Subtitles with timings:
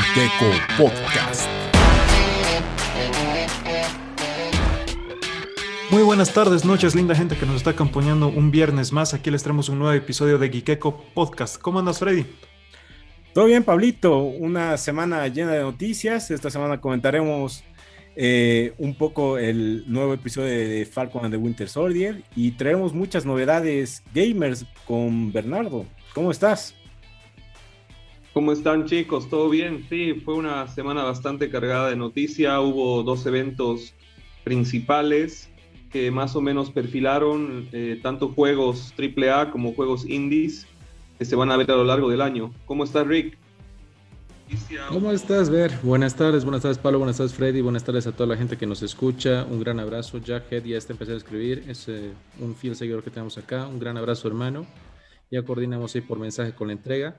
[0.00, 1.48] Giteco Podcast.
[5.90, 9.12] Muy buenas tardes, noches, linda gente que nos está acompañando un viernes más.
[9.12, 11.60] Aquí les traemos un nuevo episodio de Giteco Podcast.
[11.60, 12.24] ¿Cómo andas, Freddy?
[13.34, 14.18] Todo bien, Pablito.
[14.22, 16.30] Una semana llena de noticias.
[16.30, 17.62] Esta semana comentaremos
[18.16, 23.26] eh, un poco el nuevo episodio de Falcon and the Winter Soldier y traemos muchas
[23.26, 25.84] novedades gamers con Bernardo.
[26.14, 26.74] ¿Cómo estás?
[28.32, 29.28] ¿Cómo están chicos?
[29.28, 29.86] ¿Todo bien?
[29.88, 32.60] Sí, fue una semana bastante cargada de noticia.
[32.60, 33.92] Hubo dos eventos
[34.44, 35.50] principales
[35.90, 40.68] que más o menos perfilaron eh, tanto juegos AAA como juegos indies
[41.18, 42.52] que se van a ver a lo largo del año.
[42.66, 43.36] ¿Cómo estás, Rick?
[44.88, 45.72] ¿Cómo estás, Ver?
[45.82, 48.66] Buenas tardes, buenas tardes, Pablo, buenas tardes, Freddy, buenas tardes a toda la gente que
[48.66, 49.44] nos escucha.
[49.48, 50.18] Un gran abrazo.
[50.18, 53.66] Jackhead ya está empezando a escribir, es eh, un fiel seguidor que tenemos acá.
[53.66, 54.66] Un gran abrazo, hermano.
[55.30, 57.16] Ya coordinamos ahí por mensaje con la entrega.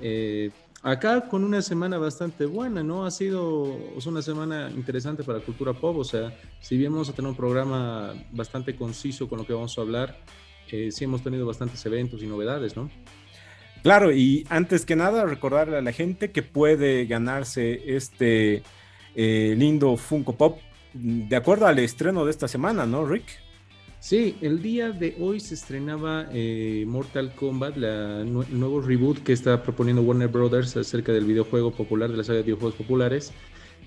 [0.00, 0.50] Eh,
[0.82, 3.04] acá con una semana bastante buena, ¿no?
[3.04, 3.64] Ha sido
[4.06, 8.14] una semana interesante para cultura pop, o sea, si bien vamos a tener un programa
[8.32, 10.18] bastante conciso con lo que vamos a hablar,
[10.70, 12.90] eh, sí hemos tenido bastantes eventos y novedades, ¿no?
[13.82, 18.62] Claro, y antes que nada, recordarle a la gente que puede ganarse este
[19.14, 20.58] eh, lindo Funko Pop
[20.92, 23.24] de acuerdo al estreno de esta semana, ¿no, Rick?
[23.98, 29.62] Sí, el día de hoy se estrenaba eh, Mortal Kombat, el nuevo reboot que está
[29.62, 33.32] proponiendo Warner Brothers acerca del videojuego popular, de la saga de videojuegos populares.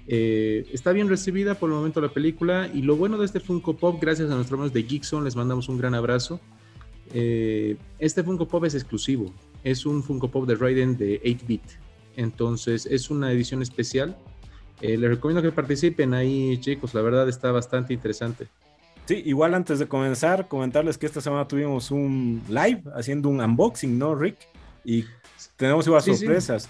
[0.08, 3.78] Eh, está bien recibida por el momento la película y lo bueno de este Funko
[3.78, 6.42] Pop, gracias a nuestros amigos de Geekson, les mandamos un gran abrazo.
[7.14, 11.64] este Funko Pop es exclusivo, es un Funko Pop de Raiden de 8-bit.
[12.20, 14.18] Entonces es una edición especial.
[14.82, 16.94] Eh, les recomiendo que participen ahí, chicos.
[16.94, 18.48] La verdad está bastante interesante.
[19.10, 23.98] Sí, igual antes de comenzar, comentarles que esta semana tuvimos un live haciendo un unboxing,
[23.98, 24.38] ¿no, Rick?
[24.86, 25.04] Y
[25.58, 26.66] tenemos igual sorpresas.
[26.66, 26.70] Sí.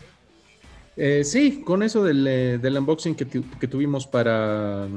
[0.96, 1.62] Eh, sí.
[1.66, 4.88] con eso del, eh, del unboxing que, que, tuvimos para,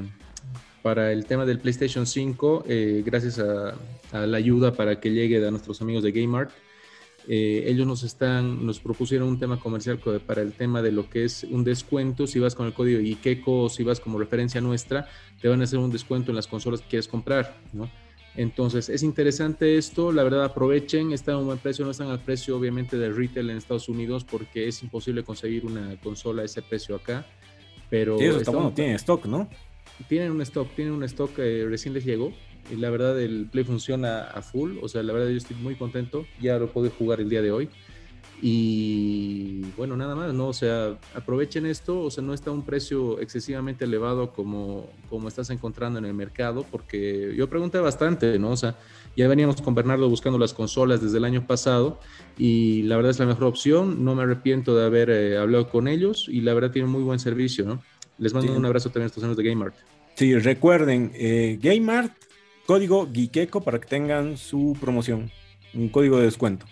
[0.82, 3.74] para el tema del PlayStation 5, eh, gracias a,
[4.12, 6.52] a, la ayuda para que llegue a nuestros amigos de GameArt.
[7.28, 11.24] Eh, ellos nos están, nos propusieron un tema comercial para el tema de lo que
[11.24, 12.26] es un descuento.
[12.26, 15.08] Si vas con el código IKECO o si vas como referencia nuestra,
[15.40, 17.88] te van a hacer un descuento en las consolas que quieres comprar, ¿no?
[18.34, 22.20] Entonces, es interesante esto, la verdad aprovechen, están a un buen precio, no están al
[22.20, 26.62] precio obviamente del retail en Estados Unidos porque es imposible conseguir una consola a ese
[26.62, 27.26] precio acá,
[27.90, 28.18] pero...
[28.18, 29.50] Sí, eso está bueno, tienen stock, ¿no?
[30.08, 32.32] Tienen un stock, tienen un stock que recién les llegó,
[32.70, 35.74] y la verdad el Play funciona a full, o sea, la verdad yo estoy muy
[35.74, 37.68] contento, ya lo puedo jugar el día de hoy.
[38.44, 40.48] Y bueno, nada más, ¿no?
[40.48, 45.50] O sea, aprovechen esto, o sea, no está un precio excesivamente elevado como, como estás
[45.50, 48.50] encontrando en el mercado, porque yo pregunté bastante, ¿no?
[48.50, 48.76] O sea,
[49.16, 52.00] ya veníamos con Bernardo buscando las consolas desde el año pasado
[52.36, 55.86] y la verdad es la mejor opción, no me arrepiento de haber eh, hablado con
[55.86, 57.80] ellos y la verdad tienen muy buen servicio, ¿no?
[58.18, 59.76] Les mando un abrazo también a estos años de GameArt.
[60.16, 62.12] Sí, recuerden, eh, GameArt
[62.66, 65.30] código Gikeco para que tengan su promoción,
[65.74, 66.66] un código de descuento.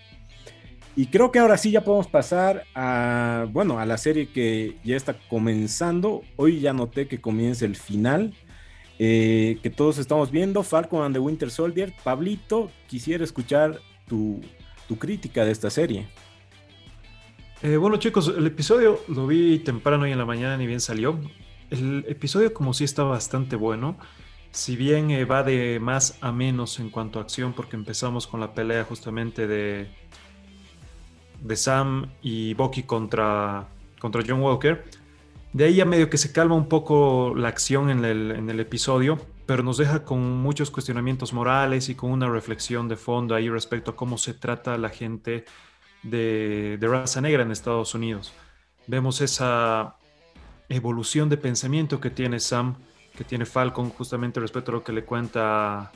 [0.96, 4.96] Y creo que ahora sí ya podemos pasar a, bueno, a la serie que ya
[4.96, 6.22] está comenzando.
[6.36, 8.34] Hoy ya noté que comienza el final,
[8.98, 11.94] eh, que todos estamos viendo, Falcon and the Winter Soldier.
[12.02, 14.40] Pablito, quisiera escuchar tu,
[14.88, 16.08] tu crítica de esta serie.
[17.62, 21.20] Eh, bueno chicos, el episodio lo vi temprano y en la mañana ni bien salió.
[21.70, 23.96] El episodio como sí está bastante bueno
[24.52, 28.40] si bien eh, va de más a menos en cuanto a acción, porque empezamos con
[28.40, 29.90] la pelea justamente de,
[31.40, 33.68] de Sam y Bucky contra,
[33.98, 34.84] contra John Walker,
[35.52, 38.60] de ahí ya medio que se calma un poco la acción en el, en el
[38.60, 43.48] episodio, pero nos deja con muchos cuestionamientos morales y con una reflexión de fondo ahí
[43.48, 45.44] respecto a cómo se trata a la gente
[46.04, 48.32] de, de raza negra en Estados Unidos.
[48.86, 49.96] Vemos esa
[50.68, 52.76] evolución de pensamiento que tiene Sam
[53.20, 55.92] que tiene Falcon justamente respecto a lo que le cuenta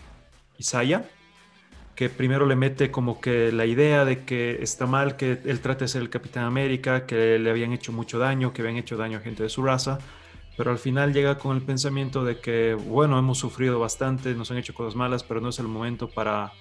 [0.59, 1.09] Isaiah,
[1.95, 5.85] que primero le mete como que la idea de que está mal que él trate
[5.85, 9.17] de ser el Capitán América, que le habían hecho mucho daño, que habían hecho daño
[9.17, 10.01] a gente de su raza,
[10.59, 14.59] pero al final llega con el pensamiento de que, bueno, hemos sufrido bastante, nos han
[14.59, 16.53] hecho cosas malas, pero no es el momento para,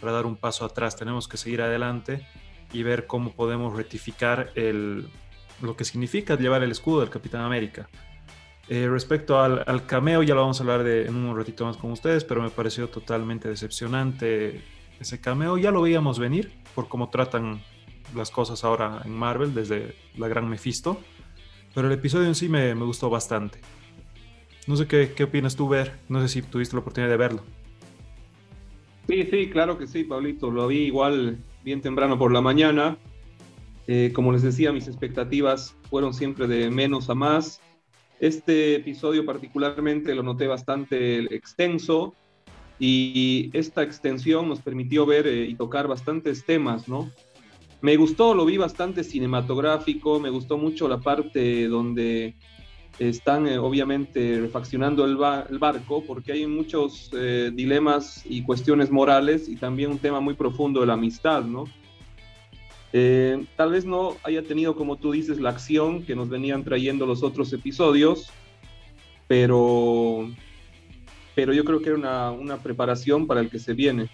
[0.00, 2.26] para dar un paso atrás, tenemos que seguir adelante
[2.72, 5.08] y ver cómo podemos rectificar el,
[5.62, 7.88] lo que significa llevar el escudo del Capitán América.
[8.68, 11.90] Eh, respecto al, cameo, ya lo vamos a hablar de, en un ratito más con
[11.90, 14.62] ustedes, pero me pareció totalmente decepcionante
[15.00, 15.56] ese cameo.
[15.56, 17.62] Ya lo veíamos venir por cómo tratan
[18.14, 21.00] las cosas ahora en Marvel desde la gran Mephisto,
[21.74, 23.60] pero el episodio en sí me, me gustó bastante.
[24.66, 25.94] No sé qué, qué opinas tú, Ver.
[26.10, 27.42] No sé si tuviste la oportunidad de verlo.
[29.08, 30.50] Sí, sí, claro que sí, Pablito.
[30.50, 32.98] Lo vi igual bien temprano por la mañana.
[33.86, 37.62] Eh, como les decía, mis expectativas fueron siempre de menos a más.
[38.20, 42.14] Este episodio particularmente lo noté bastante extenso
[42.78, 47.10] y esta extensión nos permitió ver eh, y tocar bastantes temas, ¿no?
[47.80, 52.34] Me gustó, lo vi bastante cinematográfico, me gustó mucho la parte donde
[52.98, 59.56] están eh, obviamente refaccionando el, barco porque hay muchos eh, dilemas y cuestiones morales y
[59.56, 61.66] también un tema muy profundo de la amistad, ¿no?
[62.92, 67.06] Eh, tal vez no haya tenido, como tú dices, la acción que nos venían trayendo
[67.06, 68.30] los otros episodios,
[69.26, 70.30] pero,
[71.34, 74.08] pero yo creo que era una, una preparación para el que se viene.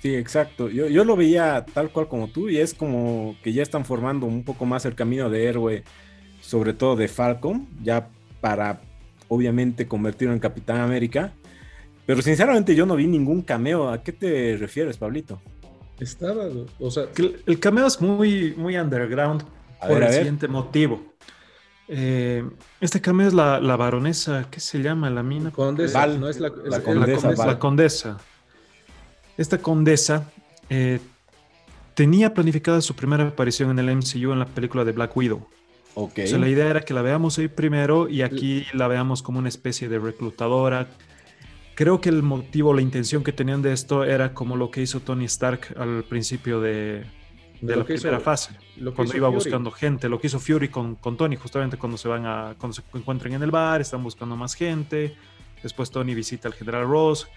[0.00, 0.70] Sí, exacto.
[0.70, 4.26] Yo, yo lo veía tal cual como tú y es como que ya están formando
[4.26, 5.84] un poco más el camino de héroe,
[6.40, 8.08] sobre todo de Falcon, ya
[8.40, 8.80] para
[9.28, 11.32] obviamente convertirlo en Capitán América.
[12.06, 13.90] Pero sinceramente yo no vi ningún cameo.
[13.90, 15.40] ¿A qué te refieres, Pablito?
[16.00, 16.46] Estaba,
[16.78, 17.04] o sea,
[17.46, 19.44] el, cameo es muy, muy underground
[19.86, 21.02] por el siguiente motivo.
[21.88, 22.48] Eh,
[22.80, 25.10] este cameo es la, la, baronesa, ¿qué se llama?
[25.10, 25.50] La mina.
[25.50, 27.46] Condesa, no es la, la condesa.
[27.46, 28.18] La condesa.
[29.36, 30.30] Esta condesa
[30.68, 31.00] eh,
[31.94, 35.46] tenía planificada su primera aparición en el MCU en la película de Black Widow.
[35.94, 36.24] Okay.
[36.24, 39.38] O sea, la idea era que la veamos ahí primero y aquí la veamos como
[39.38, 40.86] una especie de reclutadora.
[41.80, 45.00] Creo que el motivo, la intención que tenían de esto era como lo que hizo
[45.00, 47.06] Tony Stark al principio de,
[47.62, 48.54] la primera fase,
[48.94, 52.26] cuando iba buscando gente, lo que hizo Fury con, con, Tony, justamente cuando se van
[52.26, 55.16] a, cuando se encuentran en el bar, están buscando más gente,
[55.62, 57.28] después Tony visita al general Ross,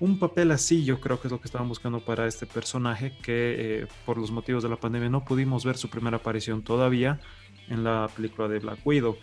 [0.00, 3.82] un papel así yo creo que es lo que estaban buscando para este personaje que
[3.82, 7.20] eh, por los motivos de la pandemia no pudimos ver su primera aparición todavía
[7.68, 9.16] en la película de Black Widow.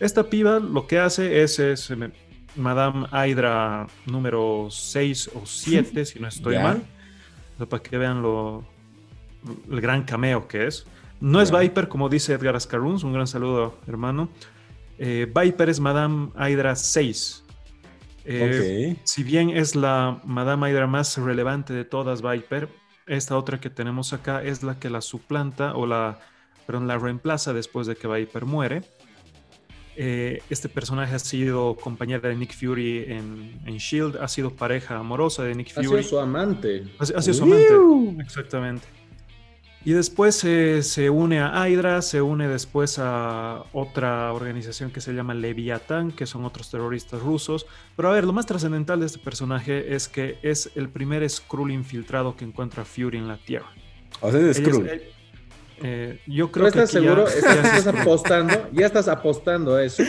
[0.00, 2.10] Esta piba lo que hace es, es eh,
[2.56, 6.82] Madame Hydra número 6 o 7, si no estoy mal,
[7.68, 8.64] para que vean lo,
[9.70, 10.86] el gran cameo que es.
[11.20, 14.28] No es Viper, como dice Edgar Ascaruns, un gran saludo hermano.
[14.98, 17.44] Eh, Viper es Madame Hydra 6
[18.26, 22.68] eh, si bien es la Madame Hydra más relevante de todas, Viper,
[23.06, 26.18] esta otra que tenemos acá es la que la suplanta o la,
[26.66, 28.82] perdón, la reemplaza después de que Viper muere.
[29.96, 34.96] Eh, este personaje ha sido compañera de Nick Fury en, en, Shield, ha sido pareja
[34.96, 35.86] amorosa de Nick Fury.
[35.86, 36.84] Ha sido su amante.
[36.98, 38.86] Ha, ha sido su amante, exactamente.
[39.86, 45.34] Y después se une a Hydra, se une después a otra organización que se llama
[45.34, 47.66] Leviatán, que son otros terroristas rusos.
[47.94, 51.70] Pero a ver, lo más trascendental de este personaje es que es el primer Skrull
[51.70, 53.70] infiltrado que encuentra Fury en la Tierra.
[54.22, 54.88] O sea, es Skrull.
[55.82, 57.26] Eh, yo creo estás seguro?
[57.28, 58.68] ¿Estás, apostando?
[58.72, 60.02] ¿Ya estás apostando a eso?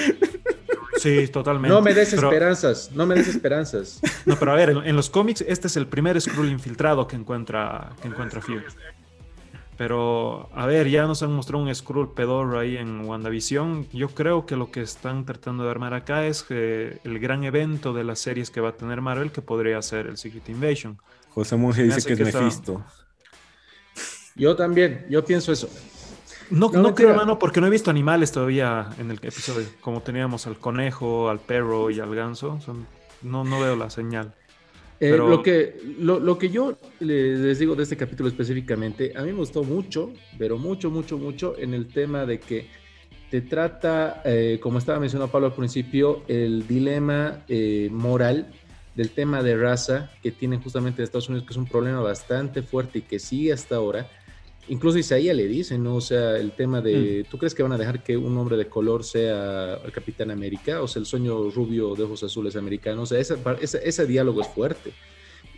[0.98, 1.70] Sí, totalmente.
[1.70, 4.02] No me des esperanzas, no me des esperanzas.
[4.26, 7.92] No, pero a ver, en, los cómics este es el primer Skrull infiltrado que encuentra,
[8.02, 8.64] que encuentra Fury.
[9.78, 13.90] Pero, a ver, ya nos han mostrado un Skrull pedorro ahí en WandaVision.
[13.92, 17.94] Yo creo que lo que están tratando de armar acá es que el gran evento
[17.94, 20.98] de las series que va a tener Marvel, que podría ser el Secret Invasion.
[21.30, 22.86] José Monge dice que, es Mephisto.
[24.36, 25.70] Yo también, yo pienso eso.
[26.50, 29.66] No, no, creo, hermano, porque no he visto animales todavía en el episodio.
[29.82, 32.60] Como teníamos al conejo, al perro y al ganso.
[33.24, 34.34] no, no veo la señal.
[35.00, 39.40] Eh, lo, que, lo, que yo les digo de este capítulo específicamente, a mí me
[39.40, 42.70] gustó mucho, pero mucho, mucho, mucho en el tema de que
[43.30, 48.54] te trata, eh, como estaba mencionando Pablo al principio, el dilema eh, moral
[48.96, 52.62] del tema de raza que tienen justamente en Estados Unidos, que es un problema bastante
[52.62, 54.10] fuerte y que sigue hasta ahora
[54.68, 55.96] incluso Isaías le dice, ¿no?
[55.96, 57.30] O sea, el tema de, mm.
[57.30, 60.82] ¿tú crees que van a dejar que un hombre de color sea el Capitán América?
[60.82, 63.12] O sea, el sueño rubio de ojos azules americanos.
[63.12, 64.92] O sea, ese, diálogo es fuerte.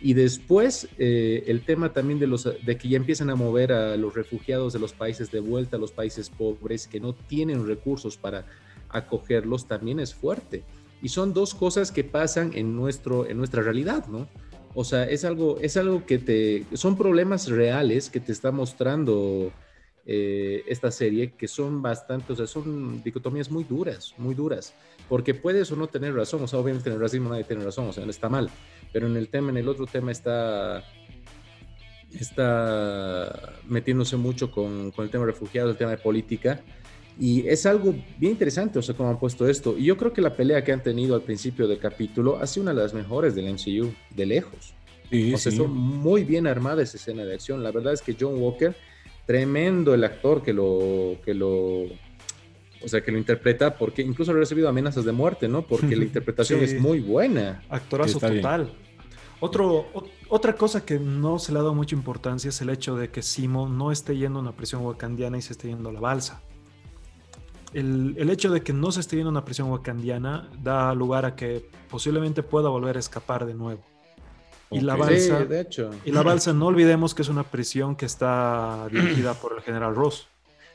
[0.00, 3.96] Y después eh, el tema también de, los, de que ya empiezan a mover a
[3.96, 8.16] los refugiados de los países de vuelta a los países pobres que no tienen recursos
[8.16, 8.46] para
[8.90, 10.62] acogerlos también es fuerte.
[11.02, 14.28] Y son dos cosas que pasan en, nuestro, en nuestra realidad, ¿no?
[14.80, 19.50] O sea, es algo, es algo que te, son problemas reales que te está mostrando
[20.06, 24.74] eh, esta serie, que son bastante, o sea, son dicotomías muy duras, muy duras,
[25.08, 27.88] porque puedes o no tener razón, o sea, obviamente en el racismo nadie tiene razón,
[27.88, 28.50] o sea, no está mal,
[28.92, 30.84] pero en el tema, en el otro tema está,
[32.12, 36.62] está metiéndose mucho con, con el tema de refugiados, el tema de política,
[37.20, 39.76] y es algo bien interesante, o sea, cómo han puesto esto.
[39.76, 42.62] Y yo creo que la pelea que han tenido al principio del capítulo ha sido
[42.62, 44.74] una de las mejores del MCU, de lejos.
[45.10, 47.62] Sí, o sea, son muy bien armada esa escena de acción.
[47.62, 48.76] La verdad es que John Walker,
[49.26, 51.84] tremendo el actor que lo, que lo,
[52.82, 55.66] o sea, que lo interpreta, porque incluso ha recibido amenazas de muerte, ¿no?
[55.66, 57.64] Porque la interpretación es muy buena.
[57.68, 58.72] Actorazo total.
[59.40, 59.86] Otro,
[60.28, 63.22] otra cosa que no se le ha dado mucha importancia es el hecho de que
[63.22, 66.42] Simo no esté yendo a una prisión wakandiana y se esté yendo a la balsa.
[67.72, 71.24] El, el hecho de que no se esté yendo a una prisión wakandiana da lugar
[71.26, 73.82] a que posiblemente pueda volver a escapar de nuevo.
[74.70, 75.90] Y la Sí, balsa, de hecho.
[76.04, 79.94] y la balsa, no olvidemos que es una prisión que está dirigida por el general
[79.94, 80.28] Ross.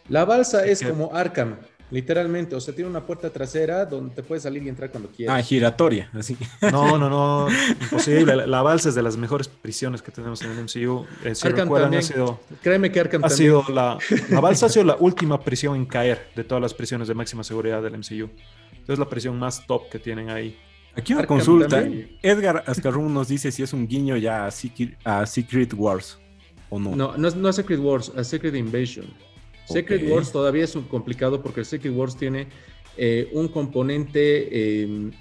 [0.10, 1.58] La balsa es que- como Arkham,
[1.94, 2.56] literalmente.
[2.56, 5.48] O sea, tiene una puerta trasera donde te puedes salir y entrar cuando Ah, quieras.
[5.48, 6.36] giratoria, así.
[6.72, 7.48] No, no, no,
[7.82, 8.36] imposible.
[8.36, 11.06] La, la balsa es de las mejores prisiones que tenemos en el MCU.
[11.24, 13.38] Eh, si Arkham recuerdan, ha sido, Créeme que Arkham ha también.
[13.38, 13.98] sido la,
[14.30, 17.44] la balsa ha sido la última prisión en caer de todas las prisiones de máxima
[17.44, 18.30] seguridad del MCU.
[18.88, 20.58] Es la prisión más top que tienen ahí.
[20.96, 21.68] Aquí una Arkham consulta.
[21.82, 22.18] también.
[22.22, 26.20] Edgar Ascarrum nos dice si es un guiño ya a Secret, a Secret Wars
[26.70, 26.96] o no.
[26.96, 29.06] No, no, es- no es Secret Wars, es Secret Invasion.
[29.74, 30.10] Secret.
[30.10, 32.48] Wars todavía es un complicado porque el Secret Wars tiene
[32.98, 35.12] eh, un componente eh,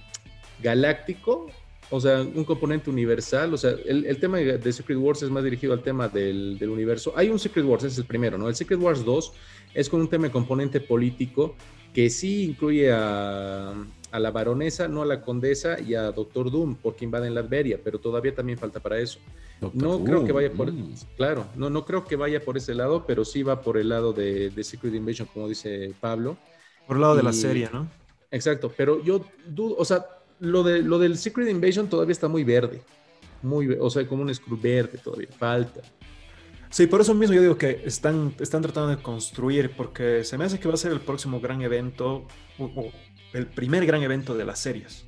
[0.62, 1.47] galáctico,
[1.90, 3.52] o sea, un componente universal.
[3.54, 6.71] O sea, el, el tema de Secret Wars es más dirigido al tema del, del
[6.71, 7.12] universo.
[7.16, 8.49] Hay un Secret Wars, ese es el primero, ¿no?
[8.49, 9.32] El Secret Wars 2
[9.75, 11.54] es con un tema de componente político
[11.92, 13.75] que sí incluye a,
[14.12, 17.81] a la baronesa, no a la condesa y a Doctor Doom, porque invaden la Adveria,
[17.83, 19.19] pero todavía también falta para eso.
[19.59, 20.95] Doctor No creo que vaya por, mm.
[21.16, 24.12] claro, no, no creo que vaya por ese lado, pero sí va por el lado
[24.12, 26.37] de, de Secret Invasion, como dice Pablo.
[26.87, 27.88] Por el lado de la serie, ¿no?
[28.31, 30.07] Exacto, pero yo dudo, o sea,
[30.40, 32.83] lo, de, lo del Secret Invasion todavía está muy verde,
[33.40, 35.81] muy, o sea, como un screw verde todavía, falta.
[36.69, 40.45] Sí, por eso mismo yo digo que están, están tratando de construir, porque se me
[40.45, 42.26] hace que va a ser el próximo gran evento,
[42.59, 42.92] o, o
[43.33, 45.05] el primer gran evento de las series.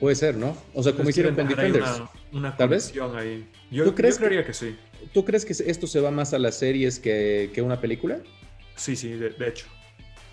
[0.00, 0.56] Puede ser, ¿no?
[0.74, 1.86] O sea, como hicieron con Defenders.
[1.96, 2.92] Una, una ¿Tal vez?
[3.16, 3.46] ahí.
[3.70, 4.52] Yo, ¿Tú crees yo creería que...
[4.52, 4.76] sí.
[5.12, 8.20] ¿Tú crees que esto se va más a las series que, que una película?
[8.76, 9.66] Sí, sí, de, de hecho.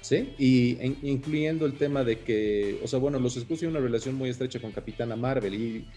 [0.01, 0.33] ¿Sí?
[0.39, 4.15] Y en- incluyendo el tema de que, o sea, bueno, los Skrulls tienen una relación
[4.15, 5.87] muy estrecha con Capitana Marvel y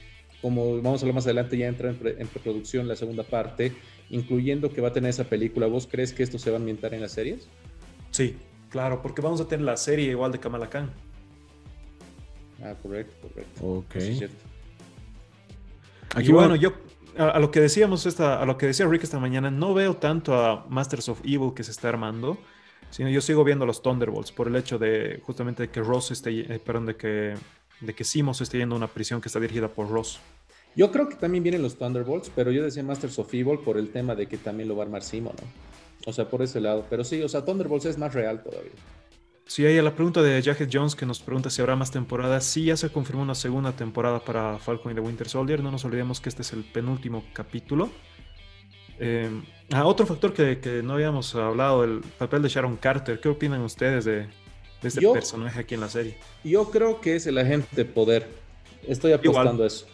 [0.43, 3.73] como vamos a hablar más adelante, ya entra en, pre- en preproducción la segunda parte,
[4.11, 5.67] incluyendo que va a tener esa película.
[5.67, 7.49] ¿Vos crees que esto se va a ambientar en las series?
[8.11, 8.37] Sí,
[8.75, 10.91] claro, porque vamos a tener la serie igual de Kamala Khan.
[12.61, 13.65] Ah, correcto, correcto.
[13.65, 13.95] Ok.
[13.95, 14.45] Eso es cierto.
[16.17, 16.73] Aquí y bueno, va- yo
[17.17, 19.95] a, a lo que decíamos esta, a lo que decía Rick esta mañana, no veo
[19.95, 22.37] tanto a Masters of Evil que se está armando,
[22.91, 26.11] sino yo sigo viendo a los Thunderbolts por el hecho de justamente de que Ross
[26.11, 27.35] esté, eh, perdón, de que
[27.81, 30.19] de que Simos esté yendo a una prisión que está dirigida por Ross.
[30.75, 33.91] Yo creo que también vienen los Thunderbolts, pero yo decía Masters of Evil por el
[33.91, 35.74] tema de que también lo va a armar Simo, ¿no?
[36.07, 36.87] O sea, por ese lado.
[36.91, 38.73] Pero sí, o sea, Thunderbolts es más real todavía.
[39.47, 42.45] Sí, hay a la pregunta de Jacket Jones que nos pregunta si habrá más temporadas.
[42.45, 45.63] Sí, ya se confirmó una segunda temporada para Falcon y the Winter Soldier.
[45.63, 47.91] No nos olvidemos que este es el penúltimo capítulo.
[48.99, 49.29] Eh,
[49.73, 53.21] ah, otro factor que, que no habíamos hablado, el papel de Sharon Carter.
[53.21, 54.29] ¿Qué opinan ustedes de, de
[54.89, 56.17] este Yo- personaje aquí en la serie?
[56.43, 58.27] Yo creo que es el agente de poder.
[58.87, 59.87] Estoy apostando a eso.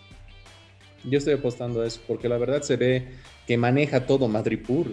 [1.02, 3.08] Yo estoy apostando a eso, porque la verdad se ve
[3.46, 4.92] que maneja todo Madripur.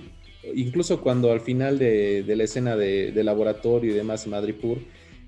[0.55, 4.79] Incluso cuando al final de, de la escena de, de laboratorio y demás en Madripur,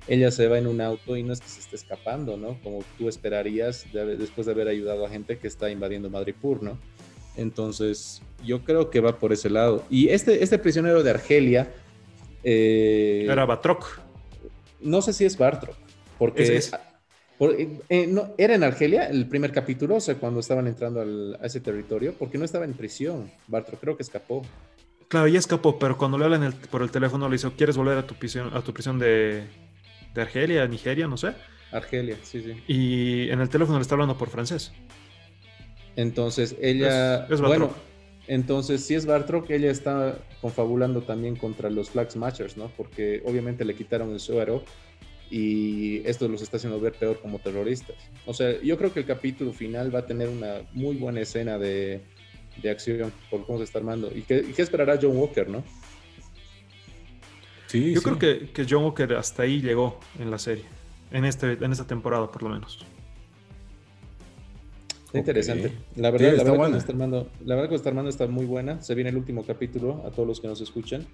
[0.08, 2.58] ella se va en un auto y no es que se esté escapando, ¿no?
[2.64, 6.64] Como tú esperarías de haber- después de haber ayudado a gente que está invadiendo Madripur,
[6.64, 6.80] ¿no?
[7.38, 9.84] Entonces, yo creo que va por ese lado.
[9.90, 11.72] Y este, este prisionero de Argelia...
[12.44, 13.86] eh, Era Batroc.
[14.82, 15.76] no sé si es Bartrock,
[16.18, 16.72] porque es.
[17.38, 21.38] por- eh, no, era en Argelia el primer capítulo, o sea, cuando estaban entrando al-
[21.42, 23.30] a ese territorio, porque no estaba en prisión.
[23.48, 24.42] Bartrock creo que escapó.
[25.10, 27.98] Claro, ya escapó, pero cuando le hablan el- por el teléfono le dice, ¿quieres volver
[27.98, 29.44] a tu prisión, a tu prisión de,
[30.14, 31.34] de Argelia, Nigeria, no sé?
[31.72, 32.54] Argelia, sí, sí.
[32.68, 34.72] Y en el teléfono le está hablando por francés.
[35.96, 37.74] Entonces ella, Es- es bueno,
[38.28, 42.68] entonces si es Bartrock, ella está confabulando también contra los Flag Smashers, ¿no?
[42.78, 44.64] Porque obviamente le quitaron el suero
[45.32, 47.96] y esto los está haciendo ver peor como terroristas.
[48.28, 51.58] O sea, yo creo que el capítulo final va a tener una muy buena escena
[51.58, 52.02] de,
[52.62, 54.10] de acción por cómo se está armando.
[54.14, 55.64] ¿Y qué, y qué esperará John Walker, no?
[57.68, 58.06] Sí, Yo sí.
[58.06, 60.66] creo que, que John Walker hasta ahí llegó en la serie.
[61.12, 62.86] En, este, en esta temporada, por lo menos.
[65.06, 65.72] Está interesante.
[65.96, 68.82] La verdad, Sí, la, verdad está armando, la verdad que está armando está muy buena.
[68.82, 71.06] Se viene el último capítulo a todos los que nos escuchan.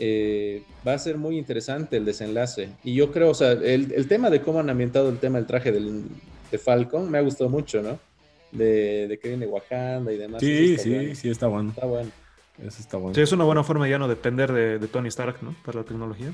[0.00, 2.70] Eh, va a ser muy interesante el desenlace.
[2.82, 5.46] Y yo creo, o sea, el, el tema de cómo han ambientado el tema del
[5.46, 6.04] traje del,
[6.50, 7.98] de Falcon me ha gustado mucho, ¿no?
[8.50, 10.40] De, de que viene Wakanda y demás.
[10.40, 11.14] Sí, sí, bueno.
[11.14, 11.70] sí, está bueno.
[11.70, 12.10] Está bueno.
[12.58, 13.14] Eso está bueno.
[13.14, 15.54] Sí, es una buena forma de ya no depender de, de Tony Stark, ¿no?
[15.64, 16.32] Para la tecnología.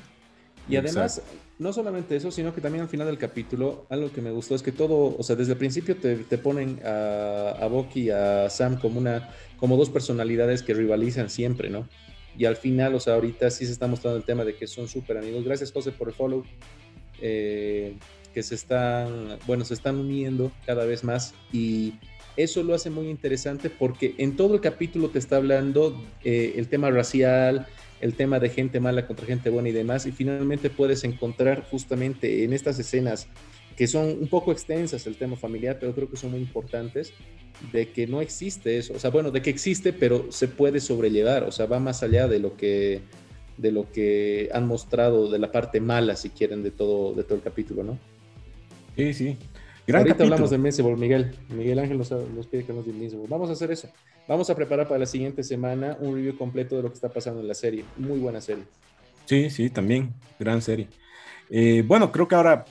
[0.69, 1.21] Y además,
[1.59, 4.63] no solamente eso, sino que también al final del capítulo, algo que me gustó es
[4.63, 8.49] que todo, o sea, desde el principio te, te ponen a, a Bucky y a
[8.49, 9.29] Sam como, una,
[9.59, 11.87] como dos personalidades que rivalizan siempre, ¿no?
[12.39, 14.89] Y al final, o sea, ahorita sí se está mostrando el tema de que son
[14.89, 15.45] súper amigos.
[15.45, 16.45] Gracias, José, por el follow.
[17.21, 17.95] Eh,
[18.35, 21.95] que se están, bueno, se están uniendo cada vez más y
[22.37, 26.69] eso lo hace muy interesante porque en todo el capítulo te está hablando eh, el
[26.69, 27.67] tema racial,
[28.01, 32.45] el tema de gente mala contra gente buena y demás, y finalmente puedes encontrar justamente
[32.45, 33.29] en estas escenas
[33.77, 37.13] que son un poco extensas el tema familiar, pero creo que son muy importantes,
[37.73, 41.45] de que no existe eso, o sea, bueno, de que existe, pero se puede sobrellevar,
[41.45, 43.01] o sea, va más allá de lo que
[43.57, 47.37] de lo que han mostrado de la parte mala, si quieren, de todo, de todo
[47.37, 47.99] el capítulo, ¿no?
[48.97, 49.37] Sí, sí.
[49.87, 51.35] Gran Ahorita hablamos de Invincible, Miguel.
[51.51, 52.09] Miguel Ángel nos,
[52.47, 53.27] pide que nos Invincible.
[53.29, 53.89] Vamos a hacer eso.
[54.27, 57.41] Vamos a preparar para la siguiente semana un review completo de lo que está pasando
[57.41, 57.85] en la serie.
[57.99, 58.65] Muy buena serie.
[59.27, 60.15] Sí, sí, también.
[60.39, 60.89] Gran serie.
[61.51, 62.65] Eh, bueno, creo que ahora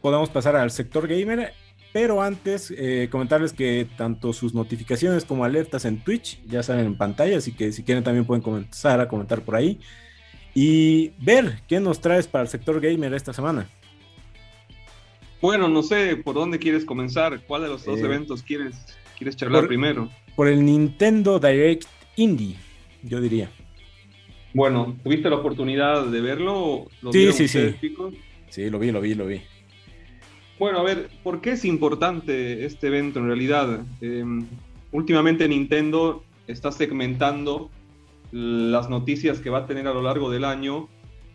[0.00, 1.52] podemos pasar al sector gamer,
[1.92, 6.96] pero antes eh, comentarles que tanto sus notificaciones como alertas en Twitch ya salen en
[6.96, 9.80] pantalla, así que si quieren también pueden comenzar a comentar por ahí
[10.54, 13.68] y ver qué nos traes para el sector gamer esta semana.
[15.40, 18.76] Bueno, no sé por dónde quieres comenzar, cuál de los dos eh, eventos quieres,
[19.16, 20.10] quieres charlar primero.
[20.36, 22.56] Por el Nintendo Direct Indie,
[23.02, 23.50] yo diría.
[24.52, 26.88] Bueno, ¿tuviste la oportunidad de verlo?
[27.12, 27.74] sí, sí, sí.
[28.48, 29.40] Sí, lo vi, lo vi, lo vi.
[30.58, 33.80] Bueno, a ver, ¿por qué es importante este evento en realidad?
[34.00, 34.46] Em,
[34.92, 37.70] últimamente Nintendo está segmentando
[38.32, 40.88] las noticias que va a tener a lo largo del año,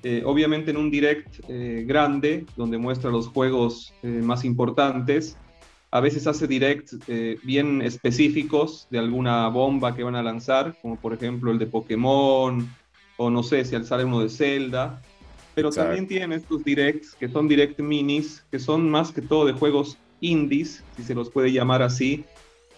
[0.07, 5.35] eh, obviamente en un direct eh, grande, donde muestra los juegos eh, más importantes.
[5.89, 6.91] A veces hace direct
[7.43, 12.69] bien específicos de alguna bomba que van a lanzar, como por ejemplo el de Pokémon,
[13.17, 15.01] o no sé si al sale uno de Zelda
[15.55, 19.53] pero también tienen estos directs que son direct minis, que son más que todo de
[19.53, 22.25] juegos indies, si se los puede llamar así,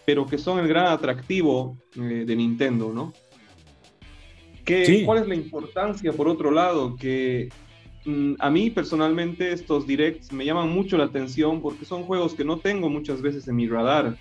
[0.05, 3.13] pero que son el gran atractivo de Nintendo, ¿no?
[4.67, 6.97] ¿Qué, ¿Cuál es la importancia, por otro lado?
[6.97, 7.47] Que
[8.03, 12.43] mm, a mí personalmente estos directs me llaman mucho la atención porque son juegos que
[12.43, 14.17] no tengo muchas veces en mi radar.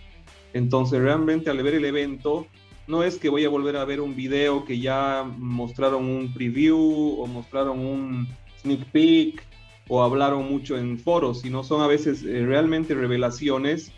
[0.52, 2.46] Entonces realmente al ver el evento,
[2.86, 7.20] no es que voy a volver a ver un video que ya mostraron un preview
[7.20, 8.28] o mostraron un,
[8.60, 9.42] sneak peek
[9.88, 13.90] o hablaron mucho en foros, sino son a veces eh, realmente revelaciones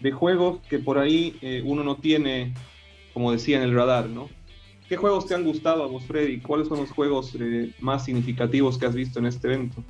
[0.00, 2.54] de juegos que por ahí eh, uno no tiene,
[3.12, 4.28] como decía, en el radar, ¿no?
[4.90, 6.40] ¿Qué juegos te han gustado vos, Freddy?
[6.40, 9.82] ¿Cuáles son los juegos eh, más significativos que has visto en este evento?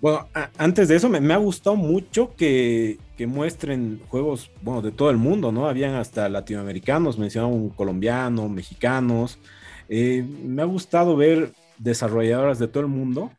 [0.00, 5.10] Bueno, antes de eso me, ha gustado mucho que, que, muestren juegos, bueno, de todo
[5.10, 5.68] el mundo, ¿no?
[5.68, 9.40] Habían hasta latinoamericanos, mencionaban colombianos, mexicanos.
[9.88, 13.32] me ha gustado ver desarrolladoras de todo el mundo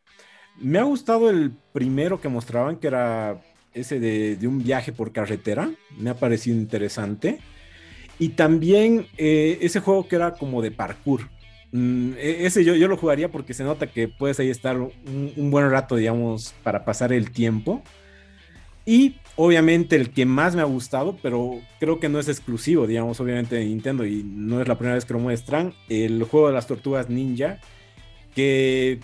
[0.60, 3.42] me ha gustado el primero que mostraban, que era
[3.74, 5.70] ese de, un viaje por carretera.
[5.98, 7.40] Me ha parecido interesante.
[8.20, 11.30] Y también eh, ese juego que era como de parkour.
[11.72, 15.52] Mm, e, ese yo, yo, lo jugaría porque se nota que puedes ahí estar un,
[15.52, 17.82] buen rato, digamos, para pasar el tiempo.
[18.86, 23.20] Y obviamente el que más me ha gustado, pero creo que no es exclusivo, digamos,
[23.20, 26.54] obviamente de Nintendo y no es la primera vez que lo muestran, el juego de
[26.54, 27.60] las tortugas ninja,
[28.36, 29.00] que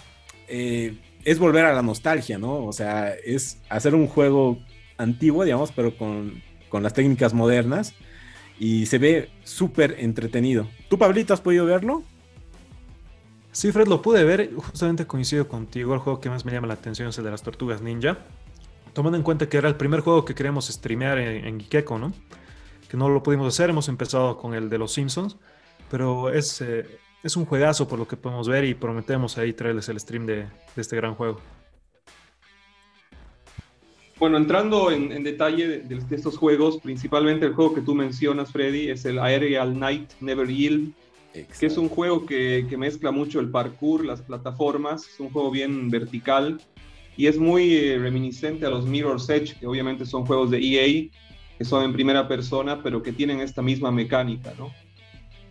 [0.47, 2.65] eh, es volver a la nostalgia, ¿no?
[2.65, 4.59] O sea, es hacer un juego
[4.97, 6.41] antiguo, digamos, pero con,
[6.71, 7.93] las técnicas modernas
[8.59, 10.67] y se ve súper entretenido.
[10.89, 12.03] ¿Tú, Pablito, has podido verlo?
[13.51, 14.53] Sí, Fred, lo pude ver.
[14.53, 15.93] Justamente coincido contigo.
[15.93, 18.19] El juego que más me llama la atención es el de las tortugas ninja.
[18.93, 21.57] Tomando en cuenta que era el primer juego que queríamos streamear en, en
[21.99, 22.13] ¿no?
[22.89, 23.69] Que no lo pudimos hacer.
[23.69, 25.37] Hemos empezado con el de los Simpsons.
[25.89, 26.85] Pero es, eh,
[27.23, 30.47] es un juegazo por lo que podemos ver y prometemos ahí traerles el stream de,
[30.75, 31.39] este gran juego.
[34.19, 39.05] Bueno, entrando en, detalle de, estos juegos, principalmente el juego que tú mencionas, Freddy, es
[39.05, 40.91] el Aerial Night Never Yield,
[41.33, 45.89] que es un juego que, mezcla mucho el parkour, las plataformas, es un juego bien
[45.89, 46.59] vertical
[47.15, 51.09] y es muy eh, reminiscente a los Mirror's Edge, que obviamente son juegos de EA,
[51.57, 54.69] que son en primera persona, pero que tienen esta misma mecánica, ¿no?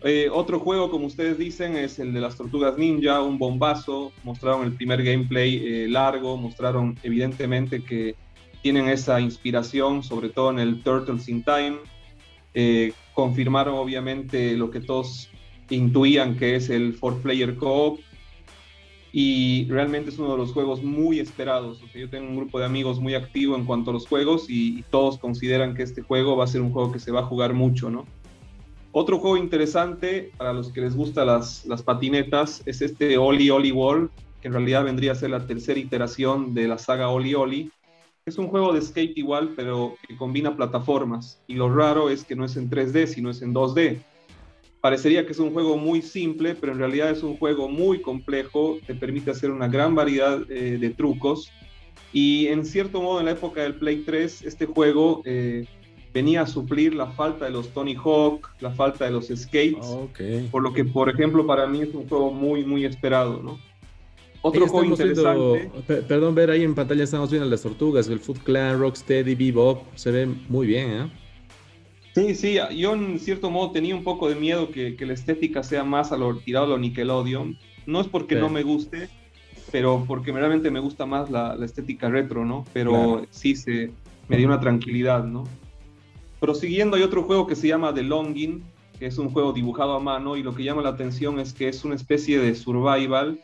[0.03, 4.13] Eh, otro juego, como ustedes dicen, es el de las Tortugas Ninja, un bombazo.
[4.23, 8.15] Mostraron el primer gameplay eh, largo, mostraron evidentemente que
[8.61, 11.77] tienen esa inspiración, sobre todo en el Turtles in Time.
[12.53, 15.29] Eh, confirmaron obviamente lo que todos
[15.69, 17.99] intuían que es el four player co-op.
[19.11, 21.81] Y realmente es uno de los juegos muy esperados.
[21.95, 25.17] yo tengo un grupo de amigos muy activo en cuanto a los juegos y, todos
[25.17, 27.89] consideran que este juego va a ser un juego que se va a jugar mucho,
[27.89, 28.05] ¿no?
[28.91, 33.71] Otro juego interesante para los que les gustan las, las patinetas es este Oli Oli
[33.71, 37.71] Wall, que en realidad vendría a ser la tercera iteración de la saga Oli Oli.
[38.29, 41.41] Es un juego de skate igual, pero que combina plataformas.
[41.47, 43.97] Y lo raro es que no es en 3D, sino es en 2D.
[44.81, 48.77] Parecería que es un juego muy simple, pero en realidad es un juego muy complejo,
[48.85, 51.51] te permite hacer una gran variedad eh, de trucos.
[52.13, 55.65] Y en cierto modo, en la época del Play 3, este juego eh,
[56.13, 59.87] venía a suplir la falta de los Tony Hawk, la falta de los skates,
[60.51, 63.57] por lo que, por ejemplo, para mí es un juego muy, muy esperado, ¿no?
[64.41, 65.71] Otro juego viendo- interesante.
[65.85, 69.83] pe- perdón, ver ahí en pantalla estamos viendo las tortugas, el Foot Clan, Rocksteady, Bebop,
[69.95, 71.11] se ve muy bien, ¿eh?
[72.15, 75.61] Sí, sí, yo en cierto modo tenía un poco de miedo que, que la estética
[75.63, 77.57] sea más a lo tirado a lo Nickelodeon.
[77.85, 78.41] No es porque Sí.
[78.41, 79.09] no me guste,
[79.71, 82.65] pero porque realmente me gusta más la, la estética retro, ¿no?
[82.73, 83.25] Pero Claro.
[83.29, 83.91] sí se
[84.27, 85.43] me dio una tranquilidad, ¿no?
[86.39, 88.63] Prosiguiendo, hay otro juego que se llama The Longing,
[88.97, 91.67] que es un juego dibujado a mano y lo que llama la atención es que
[91.67, 93.39] es una especie de survival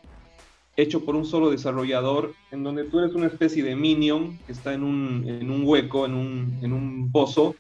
[0.78, 4.74] hecho por un solo desarrollador, en donde tú eres una especie de minion que está
[4.74, 7.56] en un, en un hueco, en un, en un pozo,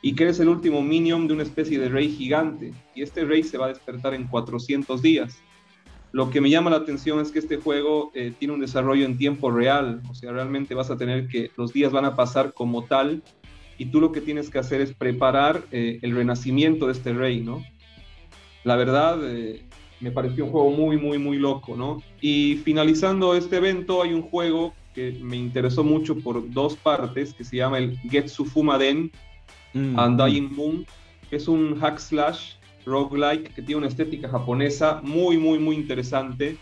[0.00, 2.72] y que eres el último minion de una especie de rey gigante.
[2.94, 5.40] Y este rey se va a despertar en 400 días.
[6.12, 9.16] Lo que me llama la atención es que este juego eh, tiene un desarrollo en
[9.16, 12.84] tiempo real, o sea, realmente vas a tener que, los días van a pasar como
[12.84, 13.22] tal,
[13.78, 17.40] y tú lo que tienes que hacer es preparar eh, el renacimiento de este rey,
[17.40, 17.64] ¿no?
[18.64, 19.64] La verdad, eh,
[20.02, 22.02] me pareció un juego muy, muy, muy loco, ¿no?
[22.20, 27.44] Y finalizando este evento, hay un juego que me interesó mucho por dos partes, que
[27.44, 29.10] se llama el Getsu Fumaden,
[29.74, 30.86] Mm, Undying Moon,
[31.30, 36.56] que es un hack slash roguelike que tiene una estética japonesa muy, muy, muy interesante.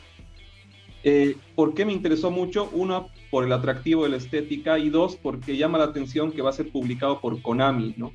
[1.02, 2.68] Eh, ¿Por qué me interesó mucho?
[2.72, 6.50] Uno, por el atractivo de la estética y dos, porque llama la atención que va
[6.50, 8.12] a ser publicado por Konami, ¿no?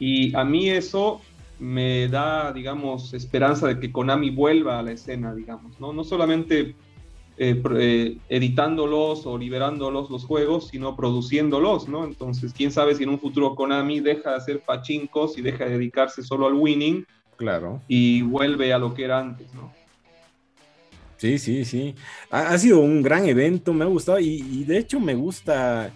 [0.00, 1.20] Y a mí eso
[1.58, 5.92] me da, digamos, esperanza de que Konami vuelva a la escena, digamos, ¿no?
[5.92, 6.74] No solamente
[7.36, 12.04] eh, eh, editándolos o liberándolos los juegos, sino produciéndolos, ¿no?
[12.04, 15.72] Entonces, quién sabe si en un futuro Konami deja de hacer pachincos y deja de
[15.72, 17.04] dedicarse solo al winning
[17.36, 17.80] Claro.
[17.86, 19.72] y vuelve a lo que era antes, ¿no?
[21.16, 21.94] Sí, sí, sí.
[22.30, 25.92] Ha, ha sido un gran evento, me ha gustado y, y de hecho me gusta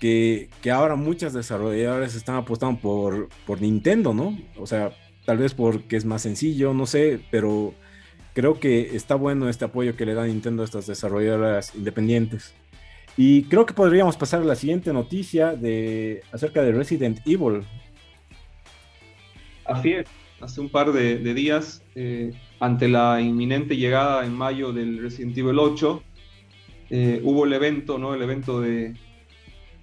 [0.00, 4.36] que, ahora muchas desarrolladoras están apostando por, por Nintendo, ¿no?
[4.56, 4.92] O sea,
[5.24, 7.74] tal vez porque es más sencillo, no sé, pero
[8.34, 12.54] creo que está bueno este apoyo que le da Nintendo a estas desarrolladoras independientes.
[13.16, 17.62] Y creo que podríamos pasar a la siguiente noticia de, acerca de Resident Evil.
[19.64, 20.06] Así es.
[20.40, 25.36] Hace un par de, de días, eh, ante la inminente llegada en mayo del Resident
[25.36, 26.02] Evil 8,
[26.88, 28.14] eh, hubo el evento, ¿no?
[28.14, 28.94] El evento de...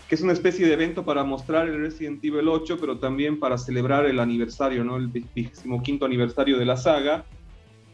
[0.08, 3.58] que es una especie de evento para mostrar el Resident Evil 8, pero también para
[3.58, 4.96] celebrar el aniversario, ¿no?
[4.96, 7.26] El 25 aniversario de la saga.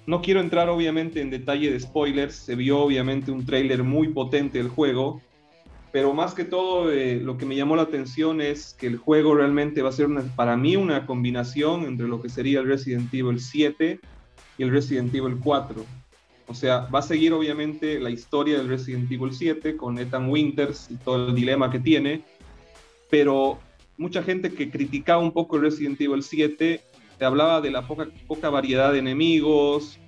[0.06, 4.60] No quiero entrar obviamente en detalle de spoilers, se vio obviamente un tráiler muy potente
[4.60, 5.22] del juego,
[5.92, 9.36] pero más que todo eh, lo que me llamó la atención es que el juego
[9.36, 13.40] realmente va a ser para mí una combinación entre lo que sería el Resident Evil
[13.40, 14.00] 7
[14.58, 15.86] y el Resident Evil 4.
[16.48, 20.90] O sea, va a seguir obviamente la historia del Resident Evil 7 con Ethan Winters
[20.92, 22.24] y todo el dilema que tiene,
[23.10, 23.60] pero
[23.98, 26.82] mucha gente que criticaba un poco el Resident Evil 7
[27.18, 30.00] te hablaba de la poca, variedad de enemigos,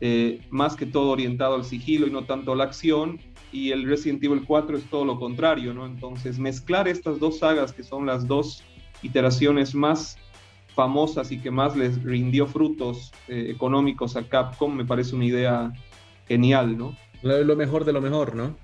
[0.00, 3.18] eh, más que todo orientado al sigilo y no tanto a la acción,
[3.52, 5.86] y el Resident Evil 4 es todo lo contrario, ¿no?
[5.86, 8.62] Entonces, mezclar estas dos sagas, que son las dos
[9.02, 10.18] iteraciones más
[10.82, 15.72] famosas y que más les rindió frutos eh, económicos a Capcom, me parece una idea
[16.28, 16.96] genial, ¿no?
[17.22, 18.54] Lo, mejor de lo mejor, ¿no?